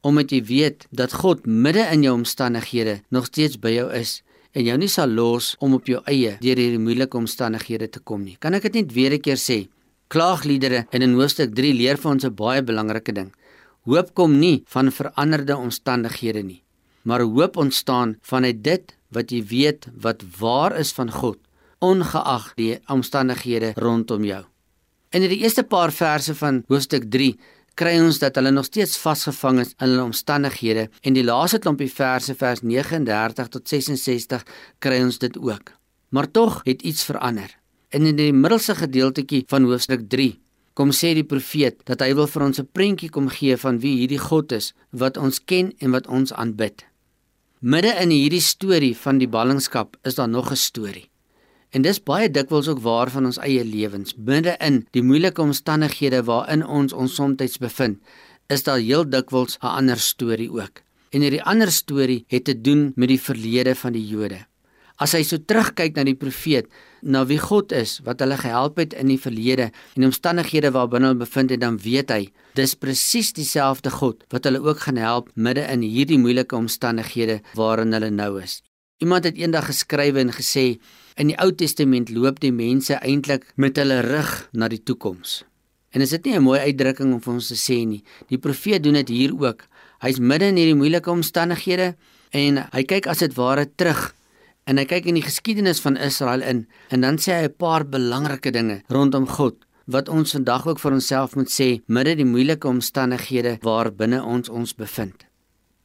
omdat 0.00 0.32
jy 0.32 0.42
weet 0.44 0.86
dat 0.90 1.12
God 1.12 1.46
midde 1.46 1.84
in 1.92 2.02
jou 2.02 2.14
omstandighede 2.14 3.00
nog 3.10 3.26
steeds 3.26 3.58
by 3.58 3.70
jou 3.70 3.88
is 3.92 4.22
en 4.52 4.64
jou 4.64 4.78
nie 4.78 4.88
sal 4.88 5.08
los 5.08 5.54
om 5.60 5.74
op 5.74 5.86
jou 5.86 6.00
eie 6.06 6.36
deur 6.40 6.56
hierdie 6.56 6.78
moeilike 6.78 7.16
omstandighede 7.16 7.90
te 7.90 8.00
kom 8.00 8.24
nie. 8.24 8.36
Kan 8.40 8.54
ek 8.54 8.62
dit 8.62 8.74
net 8.74 8.92
weer 8.92 9.12
'n 9.12 9.20
keer 9.20 9.36
sê? 9.36 9.68
Klaagliedere 10.08 10.86
in 10.90 11.02
in 11.02 11.14
hoofstuk 11.14 11.54
3 11.54 11.74
leer 11.74 11.96
vir 11.96 12.10
ons 12.10 12.24
'n 12.24 12.34
baie 12.34 12.62
belangrike 12.62 13.12
ding. 13.12 13.32
Hoop 13.84 14.14
kom 14.14 14.38
nie 14.38 14.62
van 14.66 14.92
veranderde 14.92 15.56
omstandighede 15.56 16.42
nie. 16.42 16.62
maar 17.02 17.20
hoop 17.20 17.56
ontstaan 17.56 18.16
vanuit 18.20 18.64
dit 18.64 18.96
wat 19.08 19.30
jy 19.30 19.42
weet 19.44 19.88
wat 20.00 20.22
waar 20.38 20.76
is 20.78 20.92
van 20.92 21.10
God, 21.10 21.38
ongeag 21.78 22.52
die 22.54 22.78
omstandighede 22.92 23.72
rondom 23.76 24.24
jou. 24.24 24.44
In 25.10 25.24
die 25.26 25.40
eerste 25.40 25.64
paar 25.66 25.90
verse 25.92 26.34
van 26.38 26.62
hoofstuk 26.68 27.08
3 27.10 27.32
kry 27.74 27.98
ons 28.00 28.18
dat 28.18 28.36
hulle 28.36 28.50
nog 28.50 28.64
steeds 28.64 28.98
vasgevang 28.98 29.60
is 29.60 29.74
in 29.78 29.88
hulle 29.88 30.02
omstandighede 30.02 30.88
en 31.02 31.16
die 31.16 31.24
laaste 31.24 31.58
klompie 31.58 31.90
verse 31.92 32.34
vers 32.34 32.62
39 32.62 33.48
tot 33.48 33.68
66 33.68 34.44
kry 34.78 35.00
ons 35.02 35.18
dit 35.18 35.38
ook. 35.38 35.72
Maar 36.10 36.30
tog 36.30 36.60
het 36.64 36.82
iets 36.82 37.04
verander. 37.04 37.50
En 37.90 38.06
in 38.06 38.16
die 38.16 38.32
middelste 38.32 38.74
gedeeltjie 38.74 39.44
van 39.50 39.66
hoofstuk 39.66 40.08
3 40.08 40.38
kom 40.74 40.92
sê 40.94 41.12
die 41.14 41.26
profeet 41.26 41.82
dat 41.84 42.00
hy 42.00 42.14
wil 42.14 42.26
vir 42.30 42.42
ons 42.46 42.60
'n 42.60 42.68
prentjie 42.72 43.10
kom 43.10 43.28
gee 43.28 43.56
van 43.56 43.80
wie 43.80 43.96
hierdie 44.00 44.22
God 44.30 44.52
is 44.52 44.72
wat 44.90 45.16
ons 45.16 45.44
ken 45.44 45.72
en 45.78 45.90
wat 45.90 46.06
ons 46.06 46.32
aanbid. 46.32 46.86
Midde 47.60 47.92
in 48.00 48.10
hierdie 48.10 48.40
storie 48.40 48.96
van 48.96 49.18
die 49.18 49.28
ballingskap 49.28 49.96
is 50.04 50.14
daar 50.14 50.28
nog 50.28 50.50
'n 50.50 50.56
storie. 50.56 51.09
En 51.70 51.84
dis 51.86 52.00
baie 52.02 52.30
dikwels 52.30 52.68
ook 52.68 52.82
waar 52.82 53.10
van 53.14 53.28
ons 53.28 53.38
eie 53.38 53.62
lewens. 53.64 54.14
Binne 54.16 54.56
in 54.58 54.82
die 54.96 55.04
moeilike 55.06 55.42
omstandighede 55.42 56.24
waarin 56.26 56.66
ons 56.66 56.92
ons 56.92 57.14
soms 57.14 57.58
bevind, 57.62 58.00
is 58.50 58.66
daar 58.66 58.82
heel 58.82 59.04
dikwels 59.06 59.58
'n 59.62 59.66
ander 59.66 59.98
storie 59.98 60.50
ook. 60.50 60.82
En 61.10 61.20
hierdie 61.20 61.42
ander 61.42 61.70
storie 61.72 62.24
het 62.26 62.44
te 62.44 62.60
doen 62.60 62.92
met 62.96 63.08
die 63.08 63.20
verlede 63.20 63.74
van 63.74 63.92
die 63.92 64.06
Jode. 64.06 64.46
As 64.96 65.12
hy 65.12 65.22
so 65.22 65.38
terugkyk 65.38 65.96
na 65.96 66.04
die 66.04 66.14
profeet, 66.14 66.66
na 67.02 67.24
wie 67.24 67.38
God 67.38 67.72
is 67.72 68.00
wat 68.04 68.20
hulle 68.20 68.36
gehelp 68.36 68.76
het 68.76 68.92
in 68.92 69.08
die 69.08 69.18
verlede 69.18 69.70
en 69.96 70.04
omstandighede 70.04 70.70
waarbinne 70.70 71.06
hulle 71.06 71.22
bevind 71.22 71.50
het, 71.50 71.60
dan 71.60 71.78
weet 71.78 72.10
hy, 72.10 72.28
dis 72.54 72.74
presies 72.74 73.32
dieselfde 73.32 73.90
God 73.90 74.24
wat 74.28 74.44
hulle 74.44 74.60
ook 74.60 74.78
gaan 74.78 74.96
help 74.96 75.30
midde 75.34 75.64
in 75.72 75.80
hierdie 75.80 76.18
moeilike 76.18 76.56
omstandighede 76.56 77.40
waarin 77.54 77.92
hulle 77.92 78.10
nou 78.10 78.42
is. 78.42 78.60
Iemand 79.00 79.24
het 79.24 79.38
eendag 79.40 79.70
geskrywe 79.70 80.20
en 80.20 80.32
gesê 80.36 80.76
in 81.20 81.28
die 81.28 81.38
Ou 81.42 81.50
Testament 81.52 82.08
loop 82.08 82.40
die 82.40 82.52
mense 82.54 82.96
eintlik 83.04 83.44
met 83.60 83.76
hulle 83.76 84.00
rug 84.06 84.30
na 84.56 84.70
die 84.72 84.80
toekoms. 84.80 85.42
En 85.92 86.00
is 86.00 86.14
dit 86.14 86.24
nie 86.24 86.36
'n 86.36 86.42
mooi 86.42 86.60
uitdrukking 86.60 87.12
om 87.12 87.20
vir 87.20 87.34
ons 87.34 87.48
te 87.48 87.54
sê 87.54 87.84
nie? 87.86 88.02
Die 88.28 88.38
profeet 88.38 88.82
doen 88.82 88.94
dit 88.94 89.08
hier 89.08 89.32
ook. 89.34 89.66
Hy's 90.00 90.18
midde 90.18 90.46
in 90.46 90.56
hierdie 90.56 90.74
moeilike 90.74 91.10
omstandighede 91.10 91.96
en 92.30 92.56
hy 92.72 92.82
kyk 92.82 93.06
as 93.06 93.18
dit 93.18 93.34
ware 93.34 93.66
terug 93.76 94.14
en 94.64 94.78
hy 94.78 94.84
kyk 94.84 95.06
in 95.06 95.14
die 95.14 95.22
geskiedenis 95.26 95.80
van 95.80 95.96
Israel 95.96 96.42
in 96.42 96.66
en 96.90 97.00
dan 97.00 97.18
sê 97.18 97.32
hy 97.32 97.44
'n 97.48 97.56
paar 97.58 97.84
belangrike 97.84 98.50
dinge 98.50 98.82
rondom 98.88 99.26
God 99.26 99.56
wat 99.86 100.08
ons 100.08 100.32
vandag 100.32 100.66
ook 100.66 100.78
vir 100.78 100.92
onsself 100.92 101.34
moet 101.34 101.50
sê 101.50 101.82
midde 101.86 102.14
die 102.16 102.24
moeilike 102.24 102.68
omstandighede 102.68 103.58
waarbinne 103.62 104.22
ons 104.22 104.48
ons 104.48 104.74
bevind. 104.74 105.29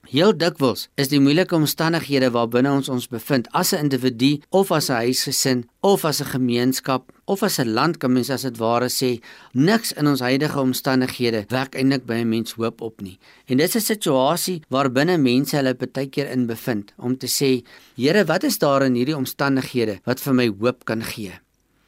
Heel 0.05 0.35
dikwels 0.37 0.83
is 1.01 1.09
die 1.09 1.19
moeilike 1.19 1.55
omstandighede 1.57 2.27
waarbinne 2.35 2.69
ons 2.77 2.89
ons 2.93 3.07
bevind 3.09 3.47
as 3.57 3.73
'n 3.73 3.85
individu 3.85 4.41
of 4.49 4.71
as 4.71 4.89
'n 4.89 5.01
huisgesin 5.01 5.65
of 5.81 6.05
as 6.05 6.21
'n 6.21 6.29
gemeenskap 6.29 7.11
of 7.25 7.41
as 7.43 7.59
'n 7.59 7.73
land 7.73 7.97
kan 7.97 8.13
mens 8.13 8.29
as 8.29 8.43
dit 8.43 8.57
ware 8.57 8.89
sê 8.89 9.19
niks 9.53 9.93
in 9.93 10.07
ons 10.07 10.19
huidige 10.19 10.59
omstandighede 10.59 11.45
werk 11.49 11.75
eintlik 11.75 12.05
by 12.05 12.13
'n 12.21 12.29
mens 12.29 12.53
hoop 12.53 12.81
op 12.81 13.01
nie. 13.01 13.17
En 13.47 13.57
dit 13.57 13.67
is 13.67 13.75
'n 13.75 13.93
situasie 13.93 14.61
waarbinne 14.69 15.17
mense 15.17 15.55
hulle 15.55 15.73
baie 15.73 16.07
keer 16.07 16.29
in 16.29 16.45
bevind 16.45 16.93
om 16.97 17.17
te 17.17 17.27
sê 17.27 17.63
Here, 17.95 18.25
wat 18.25 18.43
is 18.43 18.57
daar 18.57 18.83
in 18.83 18.93
hierdie 18.93 19.17
omstandighede 19.17 19.99
wat 20.05 20.19
vir 20.19 20.33
my 20.33 20.53
hoop 20.59 20.85
kan 20.85 21.03
gee? 21.03 21.33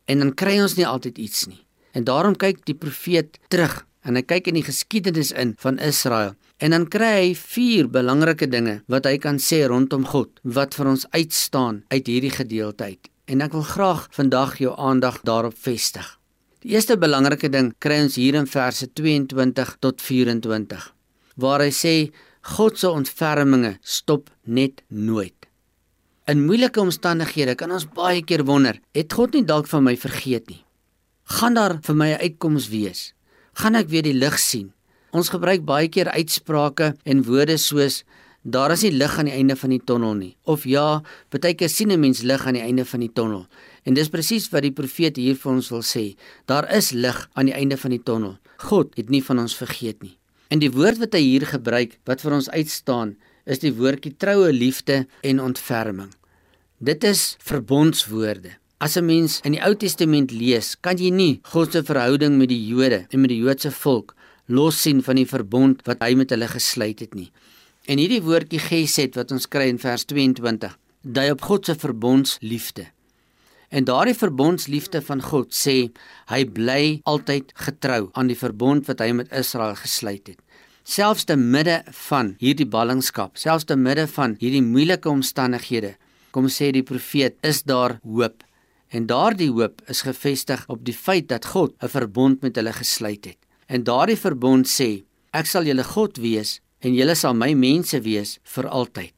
En 0.05 0.19
dan 0.19 0.33
kry 0.33 0.59
ons 0.61 0.75
nie 0.75 0.87
altyd 0.87 1.17
iets 1.17 1.45
nie. 1.45 1.65
En 1.91 2.03
daarom 2.03 2.35
kyk 2.35 2.65
die 2.65 2.75
profeet 2.75 3.37
terug 3.47 3.86
en 4.07 4.15
hy 4.15 4.23
kyk 4.23 4.47
in 4.47 4.61
die 4.61 4.67
geskiedenis 4.67 5.31
in 5.35 5.55
van 5.59 5.79
Israel 5.83 6.35
En 6.57 6.73
dan 6.73 6.87
kry 6.89 7.09
hy 7.13 7.33
vier 7.37 7.85
belangrike 7.93 8.47
dinge 8.49 8.79
wat 8.89 9.05
hy 9.05 9.19
kan 9.21 9.37
sê 9.37 9.61
rondom 9.69 10.07
God 10.09 10.39
wat 10.57 10.73
vir 10.73 10.89
ons 10.89 11.05
uitstaan 11.13 11.83
uit 11.93 12.07
hierdie 12.09 12.33
gedeelte 12.33 12.87
uit. 12.89 13.09
En 13.29 13.43
ek 13.45 13.53
wil 13.53 13.65
graag 13.67 14.07
vandag 14.15 14.55
jou 14.63 14.71
aandag 14.73 15.19
daarop 15.27 15.53
vestig. 15.53 16.07
Die 16.65 16.73
eerste 16.73 16.97
belangrike 16.97 17.51
ding 17.53 17.75
kry 17.83 17.99
ons 18.07 18.17
hier 18.17 18.39
in 18.39 18.49
verse 18.49 18.87
22 18.97 19.75
tot 19.85 20.01
24 20.01 20.93
waar 21.37 21.61
hy 21.61 21.69
sê 21.69 21.93
God 22.57 22.79
se 22.81 22.89
ontferminge 22.89 23.75
stop 23.85 24.31
net 24.49 24.81
nooit. 24.89 25.35
In 26.25 26.41
moeilike 26.47 26.81
omstandighede 26.81 27.53
kan 27.59 27.69
ons 27.75 27.85
baie 27.85 28.23
keer 28.25 28.41
wonder, 28.47 28.79
het 28.97 29.13
God 29.13 29.37
nie 29.37 29.45
dalk 29.45 29.69
van 29.69 29.85
my 29.85 29.93
vergeet 29.93 30.49
nie? 30.49 30.63
Gaan 31.37 31.53
daar 31.53 31.77
vir 31.85 31.95
my 31.95 32.09
'n 32.15 32.21
uitkoms 32.25 32.69
wees? 32.73 33.13
Gaan 33.57 33.73
ek 33.73 33.87
weer 33.89 34.05
die 34.05 34.13
lig 34.13 34.35
sien? 34.37 34.67
Ons 35.17 35.31
gebruik 35.33 35.63
baie 35.65 35.87
keer 35.89 36.11
uitsprake 36.13 36.91
en 37.09 37.23
woorde 37.25 37.55
soos 37.57 38.03
daar 38.45 38.69
is 38.75 38.83
nie 38.85 38.91
lig 38.93 39.15
aan 39.17 39.27
die 39.27 39.33
einde 39.33 39.55
van 39.57 39.71
die 39.73 39.81
tonnel 39.81 40.13
nie 40.13 40.35
of 40.45 40.67
ja, 40.69 41.01
baie 41.33 41.55
keer 41.57 41.71
sien 41.73 41.89
'n 41.91 41.99
mens 41.99 42.21
lig 42.21 42.45
aan 42.45 42.53
die 42.53 42.61
einde 42.61 42.85
van 42.85 42.99
die 42.99 43.09
tonnel. 43.09 43.47
En 43.83 43.95
dis 43.95 44.13
presies 44.13 44.49
wat 44.51 44.61
die 44.61 44.71
profeet 44.71 45.17
hier 45.17 45.35
vir 45.35 45.51
ons 45.51 45.69
wil 45.69 45.81
sê. 45.81 46.15
Daar 46.45 46.69
is 46.69 46.91
lig 46.91 47.29
aan 47.33 47.45
die 47.45 47.53
einde 47.53 47.77
van 47.77 47.91
die 47.91 48.03
tonnel. 48.03 48.37
God 48.57 48.93
het 48.95 49.09
nie 49.09 49.23
van 49.23 49.39
ons 49.39 49.55
vergeet 49.55 50.03
nie. 50.03 50.17
En 50.49 50.59
die 50.59 50.71
woord 50.71 50.99
wat 50.99 51.13
hy 51.13 51.21
hier 51.21 51.45
gebruik 51.45 51.97
wat 52.05 52.21
vir 52.21 52.33
ons 52.33 52.49
uitstaan, 52.49 53.17
is 53.45 53.59
die 53.59 53.73
woordjie 53.73 54.17
troue 54.17 54.53
liefde 54.53 55.07
en 55.23 55.41
ontferming. 55.41 56.13
Dit 56.79 57.03
is 57.03 57.35
verbondswoorde. 57.39 58.51
As 58.79 58.95
'n 58.95 59.05
mens 59.05 59.39
in 59.41 59.53
die 59.53 59.63
Ou 59.65 59.73
Testament 59.73 60.29
lees, 60.31 60.75
kan 60.79 60.97
jy 60.97 61.09
nie 61.09 61.39
God 61.49 61.71
se 61.71 61.81
verhouding 61.81 62.37
met 62.37 62.49
die 62.49 62.67
Jode 62.67 63.07
en 63.09 63.21
met 63.21 63.29
die 63.29 63.41
Joodse 63.41 63.71
volk 63.71 64.13
los 64.47 64.81
sien 64.81 65.01
van 65.01 65.15
die 65.15 65.25
verbond 65.25 65.81
wat 65.87 66.03
hy 66.05 66.13
met 66.13 66.29
hulle 66.29 66.47
gesluit 66.47 66.99
het 66.99 67.15
nie. 67.15 67.31
En 67.87 67.97
hierdie 67.97 68.21
woordjie 68.21 68.59
gesed 68.59 69.15
wat 69.15 69.31
ons 69.31 69.47
kry 69.47 69.67
in 69.67 69.79
vers 69.79 70.05
22, 70.05 70.77
dui 71.01 71.31
op 71.31 71.41
God 71.41 71.65
se 71.65 71.75
verbondsliefde. 71.75 72.85
En 73.69 73.83
daardie 73.83 74.15
verbondsliefde 74.15 75.01
van 75.01 75.21
God 75.21 75.51
sê 75.51 75.89
hy 76.29 76.45
bly 76.45 77.01
altyd 77.03 77.51
getrou 77.55 78.11
aan 78.13 78.27
die 78.27 78.37
verbond 78.37 78.85
wat 78.87 79.01
hy 79.01 79.11
met 79.11 79.33
Israel 79.33 79.75
gesluit 79.75 80.27
het. 80.27 80.39
Selfs 80.83 81.25
te 81.25 81.35
midde 81.35 81.81
van 82.07 82.35
hierdie 82.39 82.69
ballingskap, 82.69 83.37
selfs 83.37 83.65
te 83.65 83.75
midde 83.75 84.07
van 84.07 84.37
hierdie 84.39 84.63
moeilike 84.63 85.09
omstandighede, 85.09 85.97
kom 86.31 86.45
sê 86.45 86.71
die 86.71 86.85
profeet, 86.85 87.35
is 87.41 87.63
daar 87.63 87.99
hoop. 88.05 88.46
En 88.87 89.05
daardie 89.05 89.49
hoop 89.51 89.81
is 89.91 90.01
gefestig 90.07 90.63
op 90.71 90.85
die 90.87 90.95
feit 90.95 91.27
dat 91.27 91.45
God 91.45 91.73
'n 91.83 91.87
verbond 91.87 92.41
met 92.41 92.55
hulle 92.55 92.73
gesluit 92.73 93.25
het. 93.25 93.37
En 93.65 93.83
daardie 93.83 94.17
verbond 94.17 94.67
sê: 94.67 95.03
Ek 95.31 95.45
sal 95.45 95.63
julle 95.63 95.83
God 95.83 96.17
wees 96.17 96.61
en 96.79 96.93
julle 96.93 97.15
sal 97.15 97.33
my 97.33 97.53
mense 97.53 98.01
wees 98.01 98.39
vir 98.43 98.67
altyd. 98.67 99.13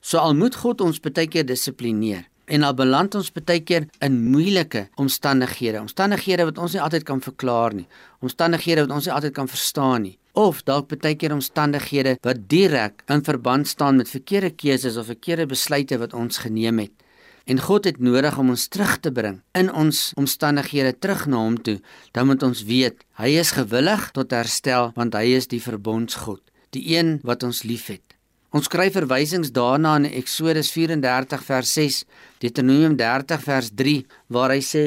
So 0.00 0.18
al 0.18 0.34
moet 0.34 0.54
God 0.54 0.80
ons 0.80 1.00
baie 1.00 1.26
keer 1.26 1.46
dissiplineer 1.46 2.24
en 2.46 2.62
al 2.62 2.74
beland 2.74 3.14
ons 3.14 3.30
baie 3.32 3.60
keer 3.60 3.86
in 4.04 4.18
moeilike 4.30 4.88
omstandighede, 5.00 5.80
omstandighede 5.80 6.44
wat 6.44 6.58
ons 6.58 6.72
nie 6.72 6.82
altyd 6.84 7.06
kan 7.08 7.20
verklaar 7.20 7.74
nie, 7.74 7.86
omstandighede 8.20 8.84
wat 8.84 8.92
ons 8.98 9.08
nie 9.08 9.14
altyd 9.14 9.34
kan 9.34 9.48
verstaan 9.48 10.02
nie, 10.02 10.18
of 10.32 10.62
dalk 10.68 10.90
baie 10.92 11.14
keer 11.14 11.32
omstandighede 11.32 12.16
wat 12.26 12.48
direk 12.48 13.04
in 13.08 13.24
verband 13.24 13.68
staan 13.68 13.96
met 13.96 14.12
verkeerde 14.12 14.50
keuses 14.50 14.96
of 14.96 15.06
verkeerde 15.06 15.46
besluite 15.46 15.98
wat 15.98 16.14
ons 16.14 16.38
geneem 16.44 16.78
het. 16.78 17.03
En 17.44 17.60
God 17.60 17.84
het 17.84 17.98
nodig 18.00 18.38
om 18.40 18.54
ons 18.54 18.68
terug 18.72 18.96
te 19.04 19.10
bring 19.12 19.42
in 19.52 19.68
ons 19.68 19.98
omstandighede 20.16 20.94
terug 20.96 21.26
na 21.28 21.42
hom 21.42 21.58
toe. 21.60 21.76
Dan 22.16 22.30
moet 22.30 22.42
ons 22.42 22.62
weet, 22.64 23.04
hy 23.20 23.34
is 23.36 23.52
gewillig 23.58 24.06
tot 24.16 24.32
herstel 24.32 24.92
want 24.96 25.16
hy 25.18 25.34
is 25.36 25.50
die 25.52 25.60
verbondsgod, 25.60 26.40
die 26.72 26.96
een 26.96 27.18
wat 27.22 27.44
ons 27.44 27.62
liefhet. 27.68 28.16
Ons 28.54 28.70
kry 28.72 28.86
verwysings 28.94 29.50
daarna 29.52 29.96
in 30.00 30.06
Eksodus 30.08 30.70
34 30.72 31.42
vers 31.44 31.74
6, 31.74 32.04
Deuteronomium 32.40 32.96
30 32.96 33.42
vers 33.44 33.72
3 33.74 33.96
waar 34.32 34.54
hy 34.54 34.62
sê 34.62 34.84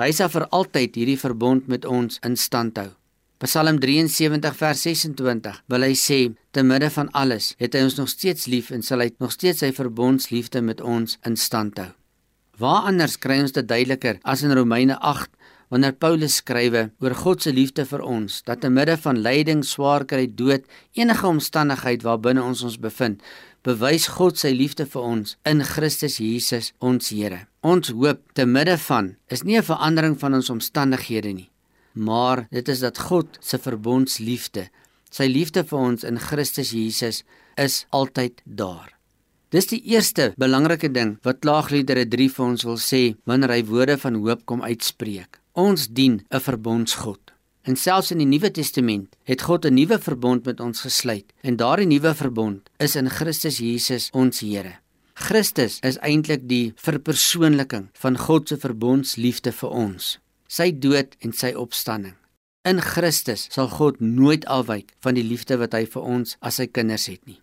hy 0.00 0.10
sal 0.16 0.32
vir 0.32 0.48
altyd 0.50 0.96
hierdie 0.96 1.20
verbond 1.20 1.68
met 1.68 1.86
ons 1.86 2.18
in 2.26 2.34
stand 2.40 2.80
hou. 2.80 2.90
Psalm 3.42 3.80
73 3.80 4.54
vers 4.54 4.82
26 4.86 5.56
wil 5.72 5.82
hy 5.82 5.96
sê 5.98 6.18
te 6.54 6.62
midde 6.62 6.86
van 6.94 7.08
alles 7.18 7.48
het 7.58 7.74
hy 7.74 7.80
ons 7.88 7.96
nog 7.98 8.12
steeds 8.12 8.46
lief 8.46 8.68
en 8.70 8.86
sal 8.86 9.02
hy 9.02 9.08
nog 9.18 9.32
steeds 9.34 9.64
sy 9.64 9.72
verbondsliefde 9.74 10.62
met 10.62 10.78
ons 10.78 11.16
in 11.26 11.34
stand 11.34 11.80
hou. 11.82 11.88
Waar 12.62 12.86
anders 12.92 13.18
kry 13.18 13.40
ons 13.42 13.56
dit 13.56 13.66
duideliker 13.66 14.22
as 14.22 14.46
in 14.46 14.54
Romeine 14.54 14.94
8 14.94 15.34
wanneer 15.74 15.98
Paulus 15.98 16.38
skrywe 16.38 16.84
oor 17.02 17.18
God 17.18 17.42
se 17.42 17.50
liefde 17.50 17.82
vir 17.90 18.06
ons 18.06 18.38
dat 18.46 18.62
te 18.62 18.70
midde 18.70 18.94
van 19.02 19.18
lyding, 19.26 19.66
swaar 19.66 20.06
kry, 20.06 20.28
dood, 20.30 20.62
enige 20.94 21.26
omstandigheid 21.26 22.06
waarbinne 22.06 22.46
ons 22.46 22.62
ons 22.62 22.78
bevind, 22.78 23.18
bewys 23.66 24.06
God 24.20 24.38
sy 24.38 24.54
liefde 24.54 24.86
vir 24.86 25.02
ons 25.02 25.38
in 25.42 25.66
Christus 25.66 26.22
Jesus 26.22 26.70
ons 26.78 27.10
Here. 27.10 27.48
Ons 27.66 27.90
hoop 27.90 28.22
te 28.38 28.46
midde 28.46 28.78
van 28.86 29.16
is 29.26 29.42
nie 29.42 29.58
'n 29.58 29.66
verandering 29.66 30.14
van 30.14 30.38
ons 30.38 30.50
omstandighede 30.50 31.34
nie 31.34 31.51
maar 31.92 32.46
dit 32.50 32.68
is 32.68 32.80
dat 32.80 32.98
God 32.98 33.38
se 33.40 33.58
verbondsliefde, 33.58 34.68
sy 35.10 35.28
liefde 35.28 35.64
vir 35.64 35.78
ons 35.78 36.04
in 36.04 36.18
Christus 36.18 36.72
Jesus 36.72 37.22
is 37.60 37.84
altyd 37.90 38.40
daar. 38.44 38.92
Dis 39.52 39.68
die 39.68 39.82
eerste 39.92 40.30
belangrike 40.40 40.88
ding 40.88 41.18
wat 41.26 41.42
Klaagliedere 41.44 42.06
3 42.08 42.28
vir 42.32 42.44
ons 42.46 42.62
wil 42.64 42.78
sê 42.80 43.02
wanneer 43.28 43.52
hy 43.52 43.64
woorde 43.68 43.98
van 44.00 44.16
hoop 44.24 44.46
kom 44.48 44.62
uitspreek. 44.64 45.36
Ons 45.52 45.88
dien 45.92 46.24
'n 46.30 46.40
verbondsgod. 46.40 47.20
En 47.62 47.76
selfs 47.76 48.10
in 48.10 48.18
die 48.18 48.26
Nuwe 48.26 48.50
Testament 48.50 49.14
het 49.24 49.42
God 49.42 49.66
'n 49.66 49.74
nuwe 49.74 49.98
verbond 49.98 50.44
met 50.44 50.60
ons 50.60 50.80
gesluit. 50.80 51.32
En 51.42 51.56
daardie 51.56 51.86
nuwe 51.86 52.14
verbond 52.14 52.70
is 52.78 52.96
in 52.96 53.10
Christus 53.10 53.58
Jesus 53.58 54.08
ons 54.12 54.40
Here. 54.40 54.78
Christus 55.14 55.78
is 55.82 55.98
eintlik 55.98 56.48
die 56.48 56.72
verpersoonliking 56.76 57.88
van 57.92 58.18
God 58.18 58.48
se 58.48 58.56
verbondsliefde 58.56 59.52
vir 59.52 59.68
ons. 59.68 60.18
Sy 60.52 60.68
dood 60.76 61.16
en 61.24 61.32
sy 61.32 61.54
opstanding. 61.56 62.18
In 62.68 62.82
Christus 62.84 63.46
sal 63.54 63.70
God 63.72 64.02
nooit 64.04 64.44
afwyk 64.44 64.92
van 65.00 65.16
die 65.16 65.24
liefde 65.24 65.56
wat 65.62 65.72
hy 65.72 65.86
vir 65.94 66.04
ons 66.16 66.36
as 66.44 66.60
sy 66.60 66.68
kinders 66.68 67.08
het 67.08 67.24
nie. 67.24 67.40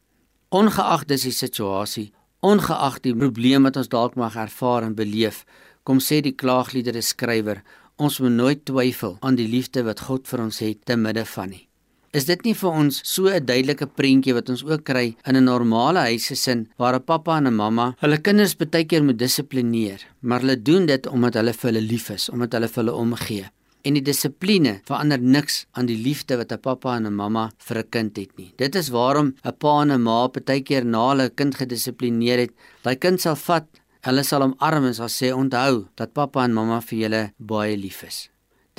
Ongeag 0.53 1.07
dis 1.09 1.25
die 1.25 1.35
situasie, 1.35 2.11
ongeag 2.45 3.01
die 3.01 3.15
probleem 3.17 3.65
wat 3.65 3.81
ons 3.81 3.89
dalk 3.89 4.15
mag 4.15 4.37
ervaar 4.37 4.85
en 4.85 4.95
beleef, 4.95 5.43
kom 5.83 5.99
sê 5.99 6.21
die 6.21 6.37
klaagliedere 6.37 7.01
skrywer, 7.01 7.63
Ons 7.99 8.21
moet 8.23 8.31
nooit 8.31 8.61
twyfel 8.63 9.17
aan 9.19 9.35
die 9.35 9.47
liefde 9.51 9.81
wat 9.83 10.05
God 10.07 10.29
vir 10.31 10.39
ons 10.45 10.61
het 10.63 10.85
te 10.87 10.95
midde 10.95 11.25
van 11.27 11.49
nie. 11.51 11.65
Is 12.09 12.25
dit 12.25 12.41
nie 12.41 12.55
vir 12.57 12.69
ons 12.73 12.95
so 13.05 13.29
'n 13.29 13.45
duidelike 13.45 13.85
prentjie 13.85 14.33
wat 14.33 14.49
ons 14.49 14.63
ook 14.65 14.83
kry 14.83 15.15
in 15.27 15.35
'n 15.35 15.45
normale 15.45 15.99
huisgesin 16.09 16.67
waar 16.79 16.95
'n 16.95 17.03
pappa 17.03 17.37
en 17.37 17.47
'n 17.47 17.53
mamma 17.53 17.95
hulle 18.01 18.17
kinders 18.17 18.55
baie 18.57 18.83
keer 18.85 19.03
moet 19.03 19.19
dissiplineer, 19.19 19.99
maar 20.21 20.39
hulle 20.39 20.57
doen 20.57 20.85
dit 20.87 21.07
omdat 21.07 21.35
hulle 21.35 21.53
vir 21.53 21.71
hulle 21.71 21.81
lief 21.81 22.09
is, 22.09 22.29
omdat 22.29 22.53
hulle 22.53 22.67
vir 22.67 22.83
hulle 22.83 22.95
omgee. 22.95 23.45
En 23.83 23.93
die 23.93 24.01
dissipline 24.01 24.81
verander 24.85 25.19
niks 25.19 25.65
aan 25.73 25.85
die 25.85 26.01
liefde 26.07 26.37
wat 26.37 26.51
'n 26.51 26.59
pappa 26.59 26.95
en 26.95 27.05
'n 27.05 27.15
mamma 27.15 27.51
vir 27.57 27.77
'n 27.77 27.89
kind 27.89 28.17
het 28.17 28.37
nie. 28.37 28.53
Dit 28.57 28.75
is 28.75 28.89
waarom 28.89 29.35
'n 29.45 29.57
pa 29.59 29.81
en 29.81 29.91
'n 29.91 30.01
ma 30.01 30.27
baie 30.27 30.61
keer 30.61 30.85
na 30.85 31.09
hulle 31.09 31.29
kind 31.29 31.55
gedissiplineer 31.55 32.39
het, 32.39 32.51
daai 32.83 32.95
kind 32.95 33.21
sal 33.21 33.35
vat 33.35 33.67
Hulle 34.07 34.23
sal 34.23 34.41
hom 34.41 34.53
arm 34.59 34.85
en 34.85 34.93
sal 34.93 35.09
sê 35.11 35.33
onthou 35.35 35.89
dat 35.99 36.13
pappa 36.13 36.45
en 36.45 36.53
mamma 36.53 36.79
vir 36.79 36.99
julle 36.99 37.23
baie 37.37 37.75
lief 37.75 38.03
is. 38.03 38.29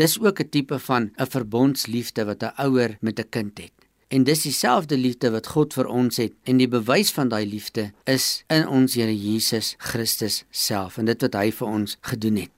Dis 0.00 0.16
ook 0.20 0.40
'n 0.40 0.48
tipe 0.48 0.78
van 0.78 1.12
'n 1.16 1.30
verbondsliefde 1.34 2.24
wat 2.24 2.42
'n 2.42 2.54
ouer 2.66 2.96
met 3.00 3.18
'n 3.18 3.28
kind 3.28 3.58
het. 3.58 3.72
En 4.08 4.24
dis 4.24 4.42
dieselfde 4.42 4.96
liefde 4.98 5.30
wat 5.30 5.46
God 5.46 5.72
vir 5.72 5.86
ons 5.86 6.16
het 6.16 6.32
en 6.42 6.56
die 6.56 6.68
bewys 6.68 7.10
van 7.10 7.28
daai 7.28 7.46
liefde 7.46 7.92
is 8.04 8.44
in 8.46 8.68
ons 8.68 8.94
Here 8.94 9.16
Jesus 9.16 9.74
Christus 9.78 10.44
self 10.50 10.98
en 10.98 11.04
dit 11.04 11.20
wat 11.20 11.34
hy 11.34 11.52
vir 11.52 11.68
ons 11.68 11.96
gedoen 12.00 12.36
het. 12.36 12.50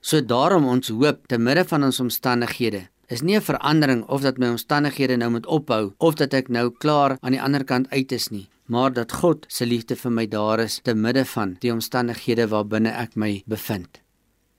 So 0.00 0.20
daarom 0.20 0.64
ons 0.64 0.88
hoop 0.88 1.26
te 1.26 1.38
midde 1.38 1.64
van 1.64 1.84
ons 1.84 2.00
omstandighede 2.00 2.88
is 3.06 3.22
nie 3.22 3.36
'n 3.36 3.42
verandering 3.42 4.04
of 4.04 4.20
dat 4.20 4.38
my 4.38 4.48
omstandighede 4.48 5.16
nou 5.16 5.30
moet 5.30 5.46
ophou 5.46 5.92
of 5.96 6.14
dat 6.14 6.34
ek 6.34 6.48
nou 6.48 6.70
klaar 6.70 7.18
aan 7.20 7.32
die 7.32 7.42
ander 7.42 7.64
kant 7.64 7.90
uit 7.90 8.12
is 8.12 8.28
nie 8.28 8.48
maar 8.66 8.92
dat 8.92 9.12
God 9.12 9.44
se 9.48 9.66
liefde 9.66 9.96
vir 9.96 10.10
my 10.10 10.26
daar 10.26 10.60
is 10.60 10.80
te 10.82 10.94
midde 10.94 11.24
van 11.24 11.56
die 11.58 11.72
omstandighede 11.72 12.48
waarbinne 12.48 12.90
ek 12.90 13.16
my 13.16 13.42
bevind. 13.46 14.05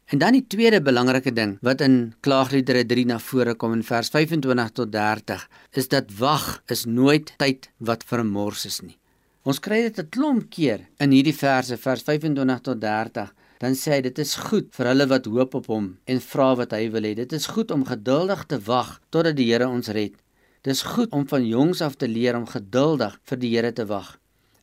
En 0.08 0.22
dan 0.22 0.38
die 0.38 0.46
tweede 0.48 0.80
belangrike 0.80 1.34
ding 1.36 1.58
wat 1.68 1.82
in 1.84 1.96
Klaagliedere 2.24 2.86
3 2.88 3.02
na 3.10 3.18
vore 3.20 3.58
kom 3.60 3.74
in 3.76 3.82
vers 3.84 4.08
25 4.14 4.70
tot 4.80 4.92
30 4.94 5.44
is 5.82 5.92
dat 5.92 6.14
wag 6.20 6.46
is 6.72 6.86
nooit 6.88 7.34
tyd 7.44 7.68
wat 7.90 8.06
vermors 8.08 8.64
is 8.70 8.80
nie. 8.86 8.96
Ons 9.44 9.60
kry 9.60 9.82
dit 9.84 10.00
'n 10.00 10.10
klomp 10.10 10.48
keer 10.50 10.88
in 11.04 11.12
hierdie 11.12 11.36
verse 11.36 11.76
vers 11.78 12.04
25 12.08 12.62
tot 12.62 12.80
30. 12.80 13.34
Dan 13.60 13.76
sê 13.76 13.92
hy 13.98 14.02
dit 14.02 14.20
is 14.20 14.36
goed 14.36 14.72
vir 14.72 14.86
hulle 14.88 15.08
wat 15.08 15.26
hoop 15.26 15.56
op 15.56 15.68
hom 15.68 15.98
en 16.06 16.22
vra 16.22 16.56
wat 16.56 16.72
hy 16.72 16.90
wil 16.90 17.04
hê. 17.04 17.14
Dit 17.16 17.34
is 17.34 17.48
goed 17.48 17.72
om 17.72 17.84
geduldig 17.84 18.46
te 18.48 18.60
wag 18.60 19.02
totdat 19.10 19.36
die 19.36 19.52
Here 19.52 19.68
ons 19.68 19.88
red. 19.88 20.16
Dis 20.64 20.84
goed 20.84 21.12
om 21.12 21.28
van 21.28 21.48
jongs 21.48 21.82
af 21.82 21.96
te 21.96 22.08
leer 22.08 22.36
om 22.38 22.46
geduldig 22.46 23.20
vir 23.24 23.38
die 23.38 23.56
Here 23.56 23.74
te 23.74 23.86
wag. 23.86 24.20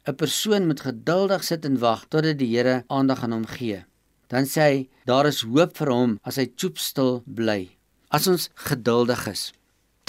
'n 0.09 0.15
Persoon 0.15 0.67
moet 0.67 0.81
geduldig 0.81 1.45
sit 1.45 1.65
en 1.65 1.79
wag 1.79 2.09
totdat 2.09 2.39
die 2.39 2.57
Here 2.57 2.85
aandag 2.89 3.23
aan 3.23 3.33
hom 3.33 3.47
gee. 3.47 3.85
Dan 4.35 4.49
sê 4.51 4.63
hy, 4.67 4.79
daar 5.07 5.29
is 5.31 5.45
hoop 5.47 5.77
vir 5.79 5.91
hom 5.95 6.15
as 6.27 6.41
hy 6.43 6.49
choopstil 6.59 7.21
bly. 7.39 7.69
As 8.11 8.27
ons 8.31 8.49
geduldig 8.67 9.29
is. 9.31 9.53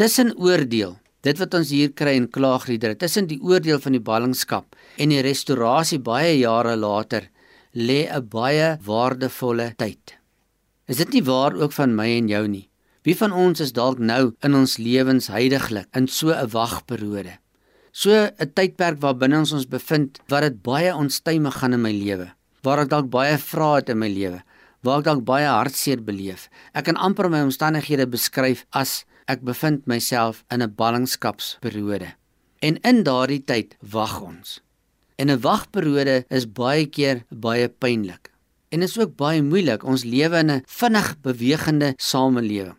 Tussen 0.02 0.34
oordeel, 0.42 0.96
dit 1.26 1.38
wat 1.42 1.54
ons 1.58 1.70
hier 1.74 1.92
kry 1.94 2.16
in 2.18 2.26
klaagliedere, 2.34 2.98
tussen 2.98 3.30
die 3.30 3.38
oordeel 3.42 3.78
van 3.84 3.94
die 3.94 4.02
ballingskap 4.02 4.78
en 4.98 5.14
die 5.14 5.22
restaurasie 5.26 6.02
baie 6.02 6.34
jare 6.40 6.74
later, 6.76 7.30
lê 7.76 8.08
'n 8.10 8.30
baie 8.30 8.78
waardevolle 8.82 9.74
tyd. 9.78 10.16
Is 10.88 10.98
dit 10.98 11.14
nie 11.14 11.24
waar 11.24 11.54
ook 11.54 11.72
van 11.72 11.96
my 11.96 12.08
en 12.18 12.28
jou 12.28 12.48
nie? 12.48 12.70
Wie 13.04 13.16
van 13.16 13.32
ons 13.32 13.60
is 13.60 13.74
dalk 13.74 14.00
nou 14.00 14.34
in 14.44 14.56
ons 14.56 14.78
lewens 14.78 15.28
heidaglik 15.28 15.88
in 15.96 16.08
so 16.08 16.34
'n 16.34 16.50
wagperiode? 16.50 17.38
So 17.92 18.12
'n 18.12 18.54
tydperk 18.54 19.00
waarbinne 19.02 19.38
ons 19.38 19.54
ons 19.54 19.66
bevind 19.66 20.20
wat 20.28 20.42
dit 20.42 20.64
baie 20.64 20.96
onstuimig 20.96 21.54
gaan 21.54 21.74
in 21.74 21.82
my 21.82 21.92
lewe. 21.92 22.35
Waar 22.66 22.82
ek 22.82 22.90
dalk 22.90 23.10
baie 23.14 23.38
vrae 23.38 23.78
het 23.78 23.92
in 23.94 24.00
my 24.02 24.08
lewe, 24.10 24.40
waar 24.82 25.04
ek 25.04 25.06
dalk 25.06 25.24
baie 25.26 25.46
hartseer 25.46 26.02
beleef. 26.02 26.48
Ek 26.74 26.88
kan 26.90 26.98
amper 26.98 27.30
my 27.30 27.44
omstandighede 27.46 28.08
beskryf 28.10 28.64
as 28.74 29.04
ek 29.30 29.44
bevind 29.46 29.86
myself 29.86 30.44
in 30.50 30.62
'n 30.62 30.74
ballingskapsperiode. 30.74 32.16
En 32.62 32.78
in 32.82 33.04
daardie 33.04 33.44
tyd 33.46 33.78
wag 33.82 34.22
ons. 34.22 34.62
En 35.18 35.30
'n 35.30 35.42
wagperiode 35.42 36.26
is 36.30 36.46
baie 36.46 36.86
keer 36.86 37.24
baie 37.30 37.70
pynlik. 37.70 38.32
En 38.70 38.80
dit 38.80 38.90
is 38.90 39.00
ook 39.00 39.16
baie 39.16 39.42
moeilik. 39.42 39.84
Ons 39.84 40.04
lewe 40.04 40.38
in 40.38 40.52
'n 40.52 40.64
vinnig 40.66 41.16
bewegende 41.22 41.94
samelewing. 41.98 42.78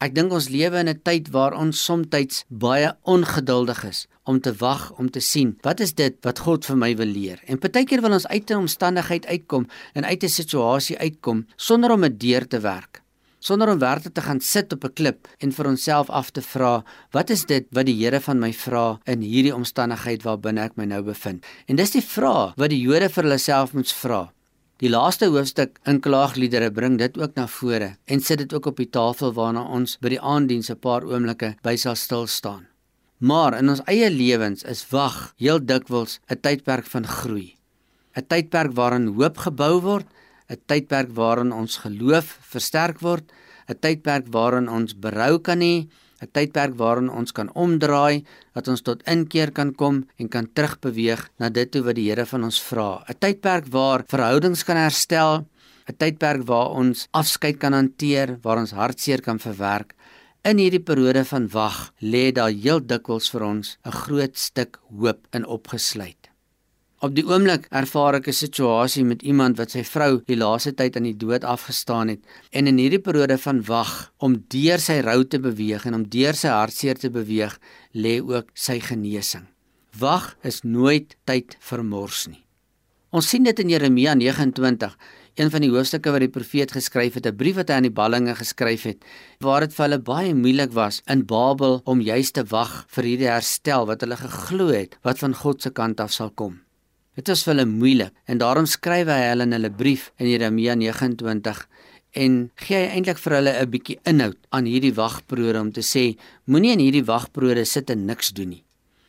Ek 0.00 0.14
dink 0.14 0.32
ons 0.32 0.48
lewe 0.48 0.78
in 0.78 0.88
'n 0.88 1.00
tyd 1.02 1.30
waar 1.30 1.54
ons 1.54 1.84
soms 1.84 2.44
baie 2.48 2.96
ongeduldig 3.04 3.84
is 3.84 4.06
om 4.30 4.40
te 4.40 4.54
wag 4.62 4.86
om 4.98 5.10
te 5.10 5.20
sien 5.20 5.56
wat 5.66 5.82
is 5.84 5.94
dit 5.98 6.16
wat 6.26 6.42
God 6.46 6.66
vir 6.68 6.78
my 6.78 6.94
wil 6.96 7.10
leer. 7.10 7.42
En 7.50 7.58
partykeer 7.58 8.02
wil 8.04 8.16
ons 8.18 8.26
uit 8.26 8.50
'n 8.50 8.62
omstandigheid 8.64 9.26
uitkom 9.26 9.66
en 9.94 10.04
uit 10.04 10.22
'n 10.24 10.36
situasie 10.40 10.98
uitkom 10.98 11.46
sonder 11.56 11.90
om 11.90 12.04
'n 12.04 12.18
deur 12.18 12.46
te 12.46 12.60
werk. 12.60 13.02
Sonder 13.40 13.70
om 13.72 13.78
werklik 13.80 14.14
te 14.14 14.20
gaan 14.20 14.40
sit 14.40 14.72
op 14.72 14.84
'n 14.84 14.92
klip 14.92 15.28
en 15.38 15.52
vir 15.52 15.66
onsself 15.66 16.10
af 16.10 16.30
te 16.30 16.42
vra, 16.42 16.84
wat 17.10 17.30
is 17.30 17.44
dit 17.46 17.66
wat 17.70 17.86
die 17.86 18.04
Here 18.04 18.20
van 18.20 18.38
my 18.38 18.52
vra 18.52 19.00
in 19.04 19.20
hierdie 19.20 19.54
omstandigheid 19.54 20.22
waarbinne 20.22 20.60
ek 20.60 20.76
my 20.76 20.84
nou 20.84 21.02
bevind? 21.02 21.44
En 21.66 21.76
dis 21.76 21.90
die 21.90 22.02
vraag 22.02 22.52
wat 22.56 22.70
die 22.70 22.80
Jode 22.80 23.08
vir 23.08 23.24
hulle 23.24 23.38
self 23.38 23.72
moet 23.72 23.92
vra. 23.92 24.32
Die 24.80 24.88
laaste 24.88 25.26
hoofstuk 25.26 25.78
in 25.84 26.00
Klaagliedere 26.00 26.70
bring 26.70 26.98
dit 26.98 27.18
ook 27.18 27.34
na 27.36 27.46
vore 27.46 27.96
en 28.06 28.20
sit 28.20 28.38
dit 28.38 28.54
ook 28.54 28.66
op 28.66 28.76
die 28.76 28.90
tafel 28.90 29.32
waarna 29.32 29.62
ons 29.62 29.98
by 30.00 30.08
die 30.08 30.20
aanddiens 30.20 30.70
'n 30.70 30.80
paar 30.80 31.04
oomblikke 31.04 31.54
by 31.62 31.76
sal 31.76 31.96
stil 31.96 32.26
staan. 32.26 32.69
Maar 33.20 33.58
in 33.58 33.68
ons 33.68 33.82
eie 33.84 34.08
lewens 34.08 34.62
is 34.64 34.80
wag 34.88 35.34
heel 35.36 35.60
dikwels 35.60 36.20
'n 36.32 36.40
tydperk 36.40 36.86
van 36.88 37.06
groei. 37.06 37.56
'n 38.16 38.26
Tydperk 38.26 38.72
waarin 38.72 39.12
hoop 39.12 39.36
gebou 39.36 39.80
word, 39.80 40.06
'n 40.48 40.56
tydperk 40.66 41.10
waarin 41.12 41.52
ons 41.52 41.76
geloof 41.84 42.38
versterk 42.40 43.00
word, 43.00 43.32
'n 43.68 43.78
tydperk 43.78 44.26
waarin 44.30 44.68
ons 44.68 44.94
berou 44.94 45.38
kan 45.38 45.60
hê 45.60 45.86
'n 46.22 46.30
tydperk 46.32 46.74
waarin 46.76 47.10
ons 47.10 47.32
kan 47.32 47.52
omdraai, 47.54 48.24
dat 48.54 48.68
ons 48.68 48.80
tot 48.80 49.02
inkeer 49.02 49.50
kan 49.52 49.74
kom 49.74 50.06
en 50.16 50.28
kan 50.28 50.48
terugbeweeg 50.52 51.28
na 51.38 51.48
dit 51.48 51.70
toe 51.70 51.82
wat 51.82 51.94
die 51.94 52.08
Here 52.08 52.26
van 52.26 52.44
ons 52.44 52.60
vra. 52.60 53.04
'n 53.08 53.18
Tydperk 53.18 53.66
waar 53.68 54.04
verhoudings 54.06 54.64
kan 54.64 54.76
herstel, 54.76 55.46
'n 55.88 55.96
tydperk 55.96 56.42
waar 56.46 56.70
ons 56.70 57.08
afskeid 57.10 57.58
kan 57.58 57.72
hanteer, 57.72 58.38
waar 58.42 58.58
ons 58.58 58.70
hartseer 58.70 59.20
kan 59.20 59.38
verwerk. 59.38 59.94
In 60.40 60.56
hierdie 60.56 60.80
periode 60.80 61.20
van 61.28 61.50
wag 61.52 61.90
lê 62.00 62.30
daar 62.32 62.48
heel 62.48 62.78
dikwels 62.80 63.26
vir 63.28 63.42
ons 63.44 63.76
'n 63.84 63.92
groot 63.92 64.38
stuk 64.38 64.80
hoop 64.88 65.26
in 65.36 65.44
opgesluit. 65.44 66.30
Op 67.00 67.14
die 67.14 67.26
oomblik 67.28 67.66
ervaar 67.70 68.14
ek 68.14 68.28
'n 68.28 68.32
situasie 68.32 69.04
met 69.04 69.22
iemand 69.22 69.58
wat 69.58 69.70
sy 69.70 69.84
vrou 69.84 70.22
die 70.24 70.36
laaste 70.36 70.72
tyd 70.72 70.96
aan 70.96 71.02
die 71.02 71.16
dood 71.16 71.44
afgestaan 71.44 72.08
het 72.08 72.20
en 72.52 72.66
in 72.66 72.78
hierdie 72.78 73.04
periode 73.04 73.38
van 73.38 73.62
wag 73.62 74.12
om 74.18 74.44
deur 74.48 74.78
sy 74.78 75.00
rou 75.00 75.24
te 75.24 75.38
beweeg 75.38 75.84
en 75.84 75.94
om 75.94 76.08
deur 76.08 76.34
sy 76.34 76.48
hartseer 76.48 76.96
te 76.98 77.10
beweeg, 77.10 77.60
lê 77.92 78.20
ook 78.22 78.48
sy 78.54 78.80
genesing. 78.80 79.46
Wag 79.98 80.36
is 80.42 80.62
nooit 80.62 81.16
tyd 81.26 81.56
vir 81.60 81.84
mors 81.84 82.28
nie. 82.28 82.44
Ons 83.10 83.28
sien 83.28 83.42
dit 83.42 83.58
in 83.58 83.68
Jeremia 83.68 84.14
29, 84.14 84.96
een 85.40 85.50
van 85.50 85.64
die 85.64 85.70
hoofstukke 85.72 86.12
wat 86.12 86.20
die 86.20 86.32
profeet 86.32 86.72
geskryf 86.76 87.14
het, 87.16 87.26
'n 87.26 87.36
brief 87.36 87.56
wat 87.56 87.68
hy 87.68 87.76
aan 87.76 87.88
die 87.88 87.98
ballinge 88.00 88.34
geskryf 88.36 88.82
het, 88.82 89.04
waar 89.40 89.60
dit 89.60 89.72
vir 89.74 89.84
hulle 89.86 89.98
baie 89.98 90.34
moeilik 90.34 90.72
was 90.72 91.02
in 91.06 91.24
Babel 91.24 91.80
om 91.84 92.00
juis 92.00 92.30
te 92.30 92.44
wag 92.44 92.84
vir 92.88 93.04
hierdie 93.04 93.30
herstel 93.30 93.86
wat 93.86 94.00
hulle 94.00 94.16
geglo 94.16 94.66
het 94.68 94.98
wat 95.02 95.18
van 95.18 95.34
God 95.34 95.62
se 95.62 95.70
kant 95.70 96.00
af 96.00 96.12
sal 96.12 96.30
kom. 96.30 96.60
Dit 97.16 97.28
was 97.28 97.42
vir 97.44 97.54
hulle 97.54 97.66
moeilik 97.66 98.12
en 98.26 98.38
daarom 98.38 98.66
skryf 98.66 99.06
hy 99.06 99.20
hulle 99.30 99.42
in 99.42 99.52
hulle 99.52 99.70
brief 99.70 100.12
in 100.18 100.26
Jeremia 100.26 100.74
29 100.74 101.66
en 102.12 102.50
gee 102.56 102.76
hy 102.76 102.88
eintlik 102.96 103.18
vir 103.18 103.32
hulle 103.32 103.52
'n 103.62 103.70
bietjie 103.70 103.98
inhoud 104.04 104.38
aan 104.50 104.66
hierdie 104.66 104.94
wagperiode 104.94 105.60
om 105.60 105.72
te 105.72 105.80
sê 105.80 106.16
moenie 106.44 106.72
in 106.72 106.84
hierdie 106.84 107.06
wagperiode 107.06 107.64
sit 107.64 107.90
en 107.90 108.06
niks 108.06 108.30
doen 108.32 108.48
nie. 108.48 108.64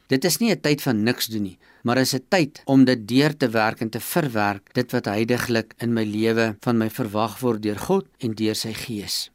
Dit 0.07 0.25
is 0.25 0.39
nie 0.39 0.51
'n 0.51 0.61
tyd 0.61 0.81
van 0.81 1.03
niks 1.03 1.27
doen 1.27 1.43
nie, 1.43 1.57
maar 1.83 1.97
is 1.97 2.13
'n 2.13 2.25
tyd 2.29 2.61
om 2.65 2.85
dit 2.85 3.07
deur 3.07 3.37
te 3.37 3.49
werk 3.49 3.81
en 3.81 3.89
te 3.89 3.99
verwerk 3.99 4.73
dit 4.73 4.91
wat 4.91 5.05
heidaglik 5.05 5.73
in 5.77 5.93
my 5.93 6.03
lewe 6.03 6.55
van 6.61 6.77
my 6.77 6.89
verwag 6.89 7.39
word 7.39 7.61
deur 7.61 7.79
God 7.79 8.05
en 8.19 8.31
deur 8.33 8.55
sy 8.55 8.73
Gees. 8.73 9.29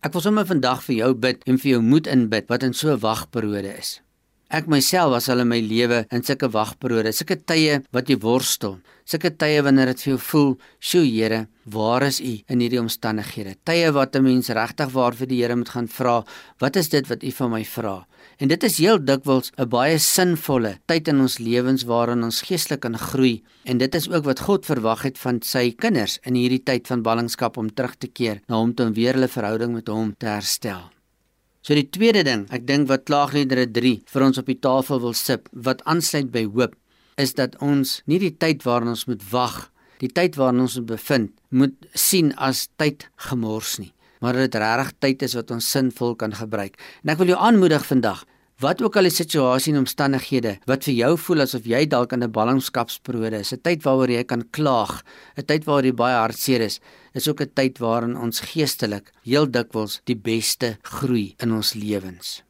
Ek 0.00 0.12
wil 0.12 0.22
sommer 0.22 0.46
vandag 0.46 0.82
vir 0.82 0.96
jou 0.96 1.14
bid 1.14 1.42
en 1.46 1.58
vir 1.58 1.70
jou 1.72 1.82
moed 1.82 2.06
inbid 2.06 2.48
wat 2.48 2.62
in 2.62 2.72
so 2.72 2.92
'n 2.92 3.00
wagperiode 3.00 3.78
is. 3.78 4.00
Ek 4.50 4.66
myself 4.66 5.12
was 5.12 5.28
al 5.28 5.44
in 5.44 5.48
my 5.48 5.60
lewe 5.60 6.06
in 6.10 6.24
sulke 6.26 6.48
wagperiode, 6.50 7.12
sulke 7.14 7.36
tye 7.36 7.76
wat 7.94 8.08
jy 8.10 8.16
worstel, 8.18 8.80
sulke 9.06 9.30
tye 9.38 9.60
wanneer 9.62 9.92
dit 9.92 10.00
vir 10.02 10.10
jou 10.10 10.18
voel, 10.18 10.58
"Sjoe 10.80 11.06
Here, 11.06 11.46
waar 11.66 12.02
is 12.02 12.20
U 12.20 12.42
in 12.48 12.58
hierdie 12.58 12.80
omstandighede?" 12.80 13.54
Tye 13.64 13.92
wat 13.92 14.16
'n 14.16 14.22
mens 14.24 14.48
regtig 14.48 14.90
waar 14.90 15.12
vir 15.12 15.26
die 15.28 15.42
Here 15.42 15.54
moet 15.54 15.68
gaan 15.68 15.86
vra, 15.86 16.24
"Wat 16.58 16.76
is 16.76 16.88
dit 16.88 17.06
wat 17.06 17.22
U 17.22 17.30
van 17.30 17.50
my 17.50 17.64
vra?" 17.64 18.06
En 18.40 18.48
dit 18.48 18.62
is 18.64 18.78
heel 18.80 18.96
dikwels 19.04 19.50
'n 19.60 19.68
baie 19.68 19.98
sinvolle 19.98 20.78
tyd 20.88 21.08
in 21.08 21.20
ons 21.20 21.38
lewens 21.38 21.82
waarin 21.84 22.22
ons 22.24 22.40
geestelik 22.48 22.80
kan 22.80 22.96
groei 22.98 23.42
en 23.64 23.78
dit 23.78 23.94
is 23.94 24.08
ook 24.08 24.24
wat 24.24 24.40
God 24.40 24.64
verwag 24.64 25.02
het 25.02 25.18
van 25.18 25.42
sy 25.42 25.74
kinders 25.76 26.18
in 26.24 26.34
hierdie 26.34 26.62
tyd 26.64 26.86
van 26.86 27.02
ballingskap 27.02 27.56
om 27.56 27.68
terug 27.68 27.98
te 27.98 28.08
keer 28.08 28.40
na 28.48 28.56
hom 28.56 28.72
toe 28.74 28.86
om 28.86 28.94
weer 28.94 29.12
hulle 29.12 29.28
verhouding 29.28 29.72
met 29.72 29.88
hom 29.88 30.14
te 30.16 30.26
herstel. 30.26 30.88
So 31.60 31.74
die 31.74 31.90
tweede 31.90 32.22
ding, 32.24 32.46
ek 32.50 32.66
dink 32.66 32.88
wat 32.88 33.04
Klaagliedere 33.04 33.66
3 33.66 34.02
vir 34.06 34.22
ons 34.22 34.38
op 34.38 34.46
die 34.46 34.58
tafel 34.58 35.00
wil 35.00 35.12
sit, 35.12 35.48
wat 35.52 35.84
aansluit 35.84 36.32
by 36.32 36.44
hoop, 36.44 36.74
is 37.18 37.34
dat 37.34 37.60
ons 37.60 38.00
nie 38.06 38.18
die 38.18 38.36
tyd 38.36 38.64
waarin 38.64 38.88
ons 38.88 39.04
moet 39.06 39.22
wag, 39.30 39.70
die 39.98 40.08
tyd 40.08 40.36
waarin 40.36 40.60
ons 40.60 40.80
bevind, 40.80 41.30
moet 41.50 41.76
sien 41.92 42.32
as 42.36 42.68
tyd 42.78 43.10
gemors 43.16 43.78
nie, 43.78 43.92
maar 44.20 44.32
dit 44.32 44.54
regtig 44.54 44.92
tyd 44.98 45.22
is 45.22 45.34
wat 45.34 45.50
ons 45.50 45.70
sinvol 45.70 46.14
kan 46.14 46.32
gebruik. 46.32 46.76
En 47.02 47.10
ek 47.10 47.18
wil 47.18 47.32
jou 47.34 47.38
aanmoedig 47.38 47.86
vandag 47.86 48.24
Wat 48.60 48.82
ook 48.84 48.98
al 49.00 49.06
die 49.08 49.14
situasie 49.14 49.72
en 49.72 49.80
omstandighede 49.80 50.58
wat 50.68 50.84
vir 50.84 50.92
jou 50.92 51.14
voel 51.24 51.46
asof 51.46 51.64
jy 51.64 51.78
dalk 51.88 52.12
in 52.12 52.22
'n 52.22 52.30
ballingskapsperiode 52.30 53.40
is, 53.40 53.52
'n 53.54 53.62
tyd 53.64 53.82
waaroor 53.84 54.10
jy 54.10 54.24
kan 54.24 54.42
klaag, 54.50 55.02
'n 55.38 55.46
tyd 55.46 55.64
waar 55.64 55.82
jy 55.82 55.92
baie 55.92 56.14
hartseer 56.14 56.60
is, 56.60 56.80
is 57.14 57.28
ook 57.28 57.40
'n 57.40 57.52
tyd 57.54 57.78
waarin 57.78 58.16
ons 58.16 58.40
geestelik 58.40 59.12
heel 59.24 59.46
dikwels 59.46 60.00
die 60.04 60.14
beste 60.14 60.76
groei 60.82 61.34
in 61.38 61.52
ons 61.52 61.72
lewens. 61.72 62.42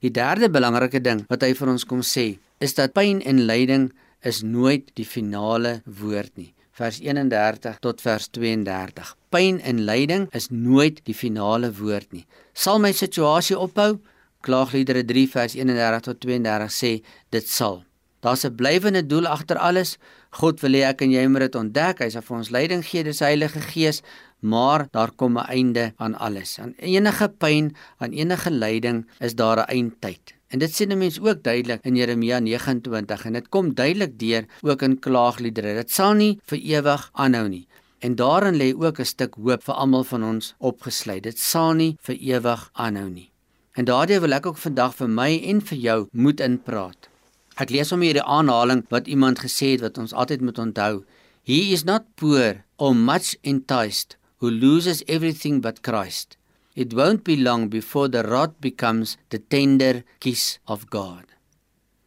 Die 0.00 0.10
derde 0.10 0.48
belangrike 0.48 1.00
ding 1.00 1.24
wat 1.28 1.42
hy 1.42 1.54
vir 1.54 1.68
ons 1.68 1.84
kom 1.84 2.02
sê, 2.02 2.38
is 2.60 2.74
dat 2.74 2.92
pyn 2.92 3.20
en 3.22 3.46
lyding 3.46 3.92
is 4.22 4.42
nooit 4.42 4.94
die 4.94 5.06
finale 5.06 5.82
woord 5.86 6.36
nie. 6.36 6.54
Vers 6.72 7.02
31 7.04 7.78
tot 7.84 8.00
vers 8.00 8.28
32. 8.32 9.16
Pyn 9.28 9.60
en 9.60 9.84
lyding 9.84 10.26
is 10.32 10.48
nooit 10.48 11.02
die 11.04 11.14
finale 11.14 11.68
woord 11.76 12.12
nie. 12.16 12.24
Sal 12.56 12.80
my 12.80 12.94
situasie 12.96 13.58
ophou? 13.58 13.98
Klaagliedere 14.42 15.04
3 15.04 15.26
vers 15.34 15.56
31 15.58 16.04
tot 16.06 16.20
32 16.24 16.72
sê 16.72 16.92
dit 17.30 17.48
sal. 17.48 17.82
Daar's 18.22 18.44
'n 18.44 18.54
blywende 18.54 19.06
doel 19.06 19.26
agter 19.26 19.58
alles. 19.58 19.98
God 20.30 20.60
wil 20.60 20.72
hê 20.72 20.82
ek 20.88 21.02
en 21.02 21.10
jy 21.10 21.26
moet 21.26 21.40
dit 21.40 21.54
ontdek. 21.54 21.98
Hy 21.98 22.08
sal 22.08 22.22
vir 22.22 22.36
ons 22.36 22.50
leiding 22.50 22.82
gee 22.84 23.04
deur 23.04 23.14
sy 23.14 23.24
Heilige 23.24 23.60
Gees, 23.60 24.02
maar 24.40 24.88
daar 24.92 25.10
kom 25.10 25.36
'n 25.38 25.46
einde 25.50 25.92
aan 25.98 26.14
alles. 26.14 26.58
Aan 26.58 26.74
enige 26.78 27.28
pyn, 27.28 27.74
aan 27.98 28.12
enige 28.12 28.50
lyding 28.50 29.06
is 29.20 29.34
daar 29.34 29.58
'n 29.58 29.68
eindtyd. 29.68 30.34
En 30.52 30.60
dit 30.60 30.74
sien 30.74 30.92
'n 30.92 30.98
mens 30.98 31.20
ook 31.20 31.42
duidelik 31.42 31.84
in 31.84 31.96
Jeremia 31.96 32.38
29 32.38 33.24
en 33.24 33.32
dit 33.32 33.48
kom 33.48 33.74
duidelik 33.74 34.18
deur 34.18 34.44
ook 34.60 34.82
in 34.82 34.98
Klaagliedere. 34.98 35.74
Dit 35.74 35.90
sal 35.90 36.12
nie 36.12 36.38
vir 36.44 36.58
ewig 36.58 37.10
aanhou 37.12 37.48
nie. 37.48 37.66
En 37.98 38.14
daarin 38.14 38.56
lê 38.56 38.74
ook 38.74 38.98
'n 38.98 39.04
stuk 39.04 39.34
hoop 39.34 39.62
vir 39.64 39.74
almal 39.74 40.04
van 40.04 40.24
ons 40.24 40.54
opgesluit. 40.58 41.22
Dit 41.22 41.38
sal 41.38 41.72
nie 41.72 41.96
vir 42.00 42.16
ewig 42.16 42.70
aanhou 42.72 43.08
nie. 43.10 43.30
En 43.72 43.84
daardie 43.84 44.20
wil 44.20 44.32
ek 44.32 44.46
ook 44.46 44.56
vandag 44.56 44.94
vir 44.94 45.08
my 45.08 45.40
en 45.44 45.60
vir 45.60 45.78
jou 45.78 46.08
moet 46.12 46.40
inpraat. 46.40 47.08
Ek 47.56 47.70
lees 47.70 47.90
hom 47.90 48.00
hier 48.00 48.12
die 48.12 48.22
aanhaling 48.22 48.84
wat 48.88 49.06
iemand 49.06 49.38
gesê 49.38 49.72
het 49.72 49.80
wat 49.80 49.98
ons 49.98 50.12
altyd 50.12 50.40
moet 50.40 50.58
onthou. 50.58 51.04
He 51.42 51.72
is 51.72 51.84
not 51.84 52.02
poor 52.14 52.64
or 52.76 52.94
much 52.94 53.36
enticed 53.42 54.16
who 54.38 54.50
loses 54.50 55.02
everything 55.06 55.60
but 55.60 55.82
Christ. 55.82 56.36
It 56.74 56.94
won't 56.94 57.24
be 57.24 57.36
long 57.36 57.68
before 57.68 58.08
the 58.08 58.22
rod 58.22 58.60
becomes 58.60 59.18
the 59.28 59.38
tender 59.38 60.04
kiss 60.20 60.58
of 60.66 60.88
God. 60.88 61.24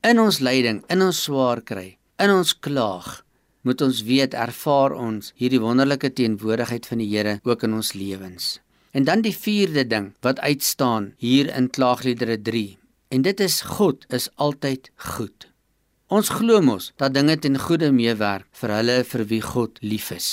In 0.01 0.17
ons 0.19 0.39
lyding, 0.41 0.83
in 0.89 1.01
ons 1.05 1.19
swaar 1.27 1.61
kry, 1.61 1.97
in 2.21 2.33
ons 2.33 2.53
klaag, 2.53 3.25
moet 3.65 3.81
ons 3.81 4.01
weet 4.05 4.33
ervaar 4.37 4.93
ons 4.97 5.31
hierdie 5.37 5.61
wonderlike 5.61 6.11
teenwoordigheid 6.17 6.85
van 6.89 7.01
die 7.01 7.09
Here 7.09 7.39
ook 7.45 7.65
in 7.65 7.77
ons 7.77 7.93
lewens. 7.97 8.59
En 8.93 9.05
dan 9.05 9.21
die 9.25 9.35
vierde 9.35 9.85
ding 9.89 10.13
wat 10.25 10.39
uitstaan 10.39 11.11
hier 11.21 11.49
in 11.53 11.69
Klaagliedere 11.69 12.37
3. 12.41 12.77
En 13.13 13.25
dit 13.25 13.39
is 13.39 13.61
God 13.77 14.05
is 14.13 14.29
altyd 14.35 14.89
goed. 15.13 15.49
Ons 16.07 16.29
glo 16.29 16.61
mos 16.61 16.91
dat 17.01 17.13
dinge 17.13 17.37
ten 17.41 17.57
goeie 17.59 17.91
meewerk 17.91 18.45
vir 18.61 18.73
hulle 18.79 18.99
vir 19.09 19.25
wie 19.29 19.41
God 19.41 19.81
lief 19.81 20.11
is. 20.13 20.29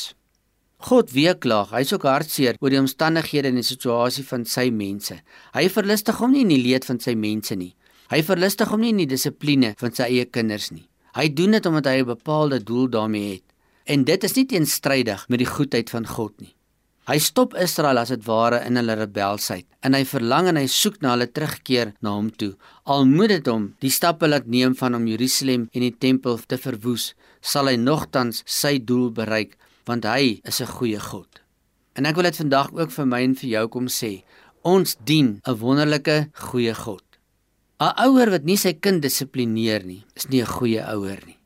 God 0.82 1.12
weet 1.14 1.38
klaag, 1.44 1.70
hy's 1.76 1.92
ook 1.94 2.06
hartseer 2.08 2.56
oor 2.60 2.72
die 2.74 2.80
omstandighede 2.80 3.52
en 3.52 3.60
die 3.60 3.66
situasie 3.66 4.24
van 4.26 4.46
sy 4.48 4.68
mense. 4.74 5.20
Hy 5.54 5.68
verlustig 5.70 6.18
hom 6.18 6.32
nie 6.34 6.42
in 6.42 6.50
die 6.50 6.62
leed 6.62 6.88
van 6.88 6.98
sy 7.02 7.14
mense 7.14 7.54
nie. 7.58 7.74
Hy 8.10 8.22
verlustig 8.26 8.72
hom 8.72 8.82
nie 8.82 8.90
in 8.92 9.04
die 9.04 9.10
dissipline 9.12 9.74
van 9.80 9.94
sy 9.94 10.08
eie 10.10 10.26
kinders 10.26 10.72
nie. 10.74 10.88
Hy 11.14 11.28
doen 11.36 11.54
dit 11.54 11.66
omdat 11.66 11.86
hy 11.86 12.00
'n 12.02 12.14
bepaalde 12.16 12.58
doel 12.64 12.88
daarmee 12.88 13.30
het. 13.34 13.46
En 13.86 14.04
dit 14.04 14.24
is 14.24 14.34
nie 14.36 14.46
teenstrydig 14.46 15.28
met 15.28 15.38
die 15.38 15.52
goedheid 15.54 15.90
van 15.90 16.06
God 16.06 16.40
nie. 16.40 16.54
Hy 17.02 17.18
stop 17.18 17.54
Israel 17.58 17.98
as 17.98 18.08
dit 18.08 18.24
ware 18.26 18.60
in 18.66 18.76
hulle 18.78 18.94
rebelsheid 18.94 19.66
en 19.82 19.94
hy 19.94 20.04
verlang 20.04 20.48
en 20.48 20.56
hy 20.56 20.68
soek 20.70 21.00
na 21.02 21.16
hulle 21.16 21.26
terugkeer 21.26 21.94
na 22.00 22.10
hom 22.14 22.30
toe. 22.30 22.52
Al 22.86 23.04
moet 23.10 23.28
dit 23.28 23.46
hom 23.50 23.74
die 23.82 23.90
stappe 23.90 24.28
laat 24.28 24.46
neem 24.46 24.76
van 24.78 24.94
om 24.94 25.08
Jerusalem 25.10 25.68
en 25.74 25.80
die 25.80 25.96
tempel 25.98 26.38
te 26.46 26.58
verwoes, 26.62 27.14
sal 27.40 27.66
hy 27.66 27.74
nogtans 27.76 28.44
sy 28.46 28.78
doel 28.78 29.10
bereik 29.10 29.56
want 29.84 30.04
hy 30.04 30.40
is 30.44 30.60
'n 30.60 30.66
goeie 30.66 31.00
God. 31.00 31.40
En 31.94 32.06
ek 32.06 32.14
wil 32.14 32.24
dit 32.24 32.36
vandag 32.36 32.72
ook 32.72 32.90
vir 32.90 33.06
my 33.06 33.22
en 33.22 33.34
vir 33.34 33.50
jou 33.50 33.68
kom 33.68 33.86
sê. 33.86 34.22
Ons 34.62 34.96
dien 35.04 35.40
'n 35.44 35.58
wonderlike 35.58 36.30
goeie 36.32 36.74
God. 36.74 37.04
'n 37.80 37.92
Ouer 38.06 38.30
wat 38.30 38.44
nie 38.44 38.56
sy 38.56 38.72
kind 38.72 39.02
dissiplineer 39.02 39.84
nie, 39.84 40.04
is 40.14 40.28
nie 40.28 40.40
'n 40.40 40.46
goeie 40.46 40.82
ouer 40.94 41.18
nie. 41.26 41.38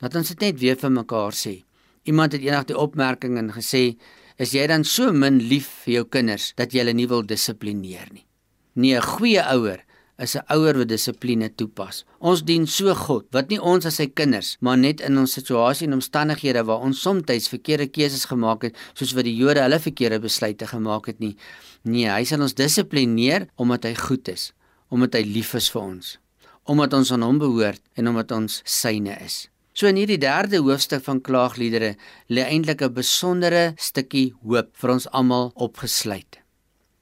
Laat 0.00 0.14
ons 0.14 0.28
dit 0.28 0.40
net 0.40 0.60
weer 0.60 0.76
vir 0.76 0.90
mekaar 0.90 1.32
sê. 1.32 1.64
Iemand 2.04 2.32
het 2.32 2.42
eendag 2.42 2.66
die 2.66 2.78
opmerking 2.78 3.38
en 3.38 3.50
gesê 3.52 3.96
is 4.38 4.52
jy 4.52 4.66
dan 4.66 4.84
so 4.84 5.12
min 5.12 5.38
lief 5.38 5.66
vir 5.84 5.94
jou 5.94 6.04
kinders 6.04 6.52
dat 6.56 6.72
jy 6.72 6.78
hulle 6.78 6.94
nie 6.94 7.08
wil 7.08 7.22
dissiplineer 7.22 8.08
nie. 8.12 8.26
Nee, 8.74 8.96
'n 8.96 9.02
goeie 9.02 9.42
ouer 9.42 9.80
is 10.18 10.34
'n 10.36 10.44
ouer 10.54 10.76
wat 10.78 10.88
dissipline 10.88 11.48
toepas. 11.54 12.04
Ons 12.18 12.42
dien 12.42 12.66
so 12.66 12.94
God 12.94 13.26
wat 13.30 13.48
nie 13.48 13.60
ons 13.60 13.86
as 13.86 13.96
sy 13.96 14.06
kinders, 14.06 14.56
maar 14.60 14.76
net 14.76 15.00
in 15.00 15.18
ons 15.18 15.32
situasie 15.32 15.86
en 15.86 15.92
omstandighede 15.92 16.64
waar 16.64 16.80
ons 16.80 17.00
soms 17.00 17.48
verkeerde 17.48 17.86
keuses 17.86 18.24
gemaak 18.24 18.62
het, 18.62 18.76
soos 18.94 19.14
wat 19.14 19.24
die 19.24 19.36
Jode 19.36 19.60
hulle 19.60 19.78
verkeerde 19.78 20.20
besluite 20.20 20.66
gemaak 20.66 21.06
het 21.06 21.20
nie. 21.20 21.36
Nee, 21.84 22.08
hy 22.08 22.24
sal 22.24 22.42
ons 22.42 22.54
dissiplineer 22.54 23.48
omdat 23.56 23.84
hy 23.84 23.94
goed 23.94 24.28
is, 24.28 24.52
omdat 24.90 25.14
hy 25.14 25.22
lief 25.22 25.54
is 25.54 25.70
vir 25.70 25.82
ons, 25.82 26.18
omdat 26.64 26.94
ons 26.94 27.12
aan 27.12 27.22
hom 27.22 27.38
behoort 27.38 27.80
en 27.94 28.08
omdat 28.08 28.32
ons 28.32 28.62
syne 28.64 29.16
is. 29.24 29.48
So 29.78 29.86
in 29.86 29.94
hierdie 29.94 30.18
derde 30.18 30.58
hoofstuk 30.58 31.04
van 31.04 31.20
klaagliedere 31.22 31.94
lê 32.28 32.42
eintlik 32.42 32.82
'n 32.82 32.94
besondere 32.94 33.74
stukkie 33.76 34.34
hoop 34.42 34.70
vir 34.74 34.90
ons 34.90 35.06
almal 35.12 35.52
opgesluit. 35.54 36.38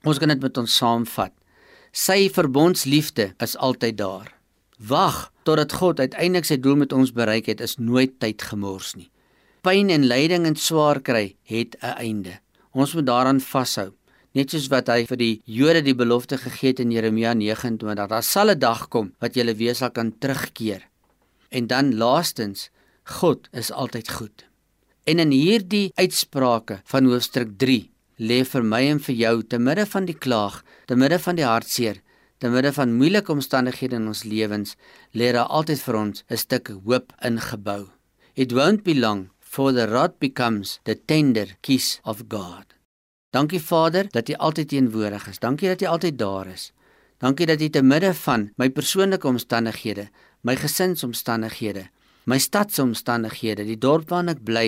Ons 0.05 0.19
kan 0.19 0.29
dit 0.29 0.41
met 0.41 0.59
ons 0.59 0.77
saamvat. 0.77 1.33
Sy 1.97 2.27
verbondsliefde 2.29 3.31
is 3.41 3.55
altyd 3.57 3.97
daar. 3.97 4.33
Wag 4.77 5.31
totdat 5.49 5.73
God 5.73 6.01
uiteindelik 6.01 6.45
sy 6.45 6.59
doel 6.61 6.77
met 6.83 6.93
ons 6.93 7.13
bereik 7.17 7.47
het, 7.49 7.63
is 7.65 7.79
nooit 7.81 8.19
tyd 8.21 8.43
gemors 8.45 8.93
nie. 8.99 9.09
Pyn 9.65 9.89
en 9.95 10.05
lyding 10.05 10.45
en 10.45 10.59
swaar 10.61 11.01
kry 11.01 11.37
het 11.49 11.77
'n 11.81 11.97
einde. 11.97 12.41
Ons 12.75 12.93
moet 12.95 13.07
daaraan 13.07 13.41
vashou. 13.41 13.95
Net 14.35 14.51
soos 14.51 14.69
wat 14.69 14.89
hy 14.89 15.07
vir 15.07 15.17
die 15.17 15.41
Jode 15.47 15.83
die 15.83 15.95
belofte 15.95 16.37
gegee 16.37 16.69
het 16.69 16.81
in 16.81 16.91
Jeremia 16.91 17.33
29, 17.33 18.09
daar 18.09 18.23
sal 18.23 18.51
'n 18.51 18.59
dag 18.59 18.89
kom 18.89 19.15
wat 19.19 19.35
jy 19.35 19.55
weer 19.57 19.75
sal 19.75 19.91
kan 19.91 20.13
terugkeer 20.19 20.83
En 21.49 21.67
dan 21.67 21.97
laastens, 21.97 22.71
God 23.03 23.49
is 23.53 23.71
altyd 23.71 24.11
goed. 24.11 24.47
En 25.05 25.19
in 25.19 25.31
hierdie 25.31 25.91
uitsprake 25.95 26.81
van 26.85 27.05
hoofstuk 27.05 27.55
3 27.57 27.91
lê 28.19 28.45
vir 28.45 28.63
my 28.63 28.83
en 28.91 29.01
vir 29.01 29.15
jou 29.15 29.43
te 29.43 29.59
midde 29.59 29.87
van 29.87 30.07
die 30.09 30.17
klaag, 30.17 30.63
te 30.87 30.97
midde 30.97 31.19
van 31.19 31.37
die 31.37 31.47
hartseer, 31.47 32.03
te 32.39 32.49
midde 32.49 32.73
van 32.73 32.95
moeilike 32.97 33.33
omstandighede 33.33 33.97
in 33.97 34.07
ons 34.13 34.25
lewens, 34.25 34.77
lê 35.13 35.33
daar 35.33 35.49
altyd 35.49 35.81
vir 35.81 35.97
ons 35.97 36.25
'n 36.31 36.37
stuk 36.37 36.69
hoop 36.85 37.13
ingebou. 37.23 37.89
It 38.35 38.53
won't 38.53 38.85
be 38.85 38.95
long 38.95 39.31
for 39.41 39.73
the 39.73 39.87
rod 39.87 40.19
becomes 40.19 40.81
the 40.85 40.95
tender 40.95 41.57
kiss 41.63 42.01
of 42.05 42.25
God. 42.29 42.75
Dankie 43.33 43.61
Vader 43.61 44.09
dat 44.11 44.29
U 44.29 44.35
altyd 44.35 44.69
teenwoordig 44.69 45.29
is. 45.29 45.39
Dankie 45.39 45.69
dat 45.69 45.83
U 45.83 45.87
altyd 45.87 46.19
daar 46.19 46.47
is. 46.47 46.73
Dankie 47.19 47.47
dat 47.47 47.61
U 47.61 47.69
te 47.69 47.83
midde 47.83 48.15
van 48.15 48.53
my 48.57 48.71
persoonlike 48.71 49.27
omstandighede 49.27 50.09
my 50.47 50.55
gesinsomstandighede, 50.55 51.89
my 52.31 52.39
stadsomstandighede, 52.39 53.65
die 53.67 53.79
dorp 53.83 54.13
waarin 54.13 54.31
ek 54.35 54.45
bly, 54.47 54.67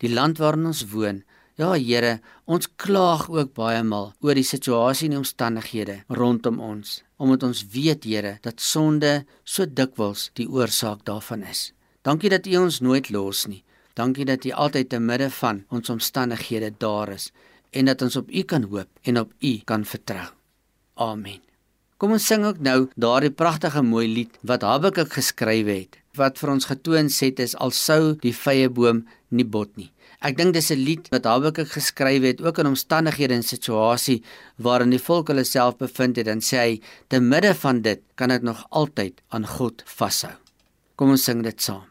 die 0.00 0.12
land 0.12 0.40
waarin 0.40 0.70
ons 0.70 0.86
woon. 0.92 1.22
Ja 1.58 1.72
Here, 1.74 2.20
ons 2.46 2.68
klaag 2.78 3.24
ook 3.34 3.48
baie 3.56 3.80
maal 3.82 4.12
oor 4.22 4.38
die 4.38 4.46
situasie 4.46 5.08
en 5.08 5.16
die 5.16 5.18
omstandighede 5.18 5.96
rondom 6.14 6.60
ons, 6.62 7.00
omdat 7.18 7.42
ons 7.48 7.64
weet 7.72 8.06
Here 8.06 8.36
dat 8.44 8.62
sonde 8.62 9.24
so 9.42 9.66
dikwels 9.66 10.28
die 10.38 10.46
oorsaak 10.46 11.02
daarvan 11.08 11.42
is. 11.42 11.72
Dankie 12.06 12.30
dat 12.30 12.46
U 12.46 12.54
ons 12.60 12.78
nooit 12.78 13.10
los 13.10 13.48
nie. 13.50 13.64
Dankie 13.98 14.28
dat 14.28 14.46
U 14.46 14.54
altyd 14.54 14.92
te 14.94 15.02
midde 15.02 15.32
van 15.40 15.64
ons 15.74 15.90
omstandighede 15.90 16.70
daar 16.78 17.10
is 17.16 17.32
en 17.74 17.90
dat 17.90 18.06
ons 18.06 18.22
op 18.22 18.30
U 18.30 18.46
kan 18.46 18.70
hoop 18.70 18.88
en 19.02 19.18
op 19.26 19.34
U 19.42 19.52
kan 19.66 19.82
vertrou. 19.82 20.30
Amen. 20.94 21.42
Kom 21.98 22.14
ons 22.14 22.26
sing 22.30 22.46
ook 22.46 22.62
nou 22.62 22.84
daardie 22.94 23.34
pragtige 23.34 23.82
mooi 23.82 24.06
lied 24.06 24.38
wat 24.46 24.62
Habakuk 24.62 25.10
geskryf 25.18 25.66
het 25.66 25.98
wat 26.14 26.38
vir 26.38 26.54
ons 26.54 26.70
getoon 26.70 27.10
het 27.10 27.40
is 27.42 27.58
al 27.58 27.74
sou 27.74 28.14
die 28.22 28.34
vrye 28.34 28.70
boom 28.70 29.08
nie 29.30 29.44
bot 29.44 29.74
nie. 29.76 29.90
Ek 30.18 30.34
dink 30.34 30.54
dis 30.54 30.70
'n 30.74 30.82
lied 30.82 31.04
wat 31.14 31.28
Habakuk 31.30 31.68
geskryf 31.70 32.22
het 32.22 32.40
ook 32.42 32.58
in 32.58 32.70
omstandighede 32.74 33.34
en 33.34 33.46
situasie 33.46 34.22
waarin 34.56 34.90
die 34.90 35.04
volk 35.08 35.28
hulle 35.30 35.44
self 35.44 35.78
bevind 35.78 36.16
het 36.18 36.26
en 36.26 36.42
sê 36.42 36.56
hy 36.58 36.80
te 37.08 37.20
midde 37.20 37.54
van 37.54 37.82
dit 37.82 38.02
kan 38.16 38.30
ek 38.30 38.42
nog 38.42 38.66
altyd 38.70 39.22
aan 39.30 39.46
God 39.46 39.82
vashou. 39.86 40.34
Kom 40.96 41.10
ons 41.10 41.24
sing 41.24 41.42
dit 41.42 41.62
saam. 41.62 41.87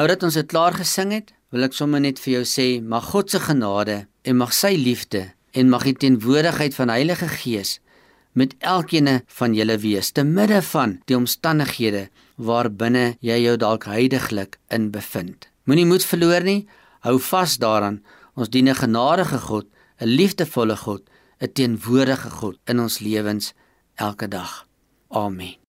Nou 0.00 0.08
dat 0.08 0.22
ons 0.24 0.32
dit 0.38 0.48
klaar 0.48 0.72
gesing 0.72 1.10
het, 1.12 1.26
wil 1.52 1.66
ek 1.66 1.74
sommer 1.76 2.00
net 2.00 2.16
vir 2.24 2.38
jou 2.38 2.44
sê, 2.48 2.64
mag 2.80 3.10
God 3.10 3.28
se 3.28 3.36
genade 3.44 4.06
en 4.24 4.38
mag 4.38 4.54
sy 4.56 4.70
liefde 4.80 5.26
en 5.52 5.68
mag 5.68 5.84
die 5.84 5.92
teenwoordigheid 5.92 6.72
van 6.72 6.88
Heilige 6.88 7.28
Gees 7.28 7.74
met 8.32 8.54
elkeen 8.64 9.10
van 9.36 9.52
julle 9.52 9.76
wees 9.82 10.08
te 10.16 10.24
midde 10.24 10.62
van 10.70 10.94
die 11.04 11.18
omstandighede 11.18 12.06
waarbinne 12.40 13.18
jy 13.20 13.42
jou 13.42 13.58
dalk 13.60 13.84
heidaglik 13.92 14.56
in 14.72 14.88
bevind. 14.94 15.50
Moenie 15.68 15.84
moed 15.90 16.08
verloor 16.08 16.48
nie, 16.48 16.64
hou 17.04 17.18
vas 17.20 17.58
daaraan. 17.60 18.00
Ons 18.40 18.48
dien 18.48 18.72
'n 18.72 18.80
genadige 18.80 19.38
God, 19.50 19.66
'n 20.00 20.08
liefdevolle 20.08 20.76
God, 20.76 21.02
'n 21.42 21.52
teenwoordige 21.52 22.30
God 22.30 22.56
in 22.64 22.80
ons 22.80 23.00
lewens 23.00 23.52
elke 23.96 24.28
dag. 24.28 24.64
Amen. 25.10 25.60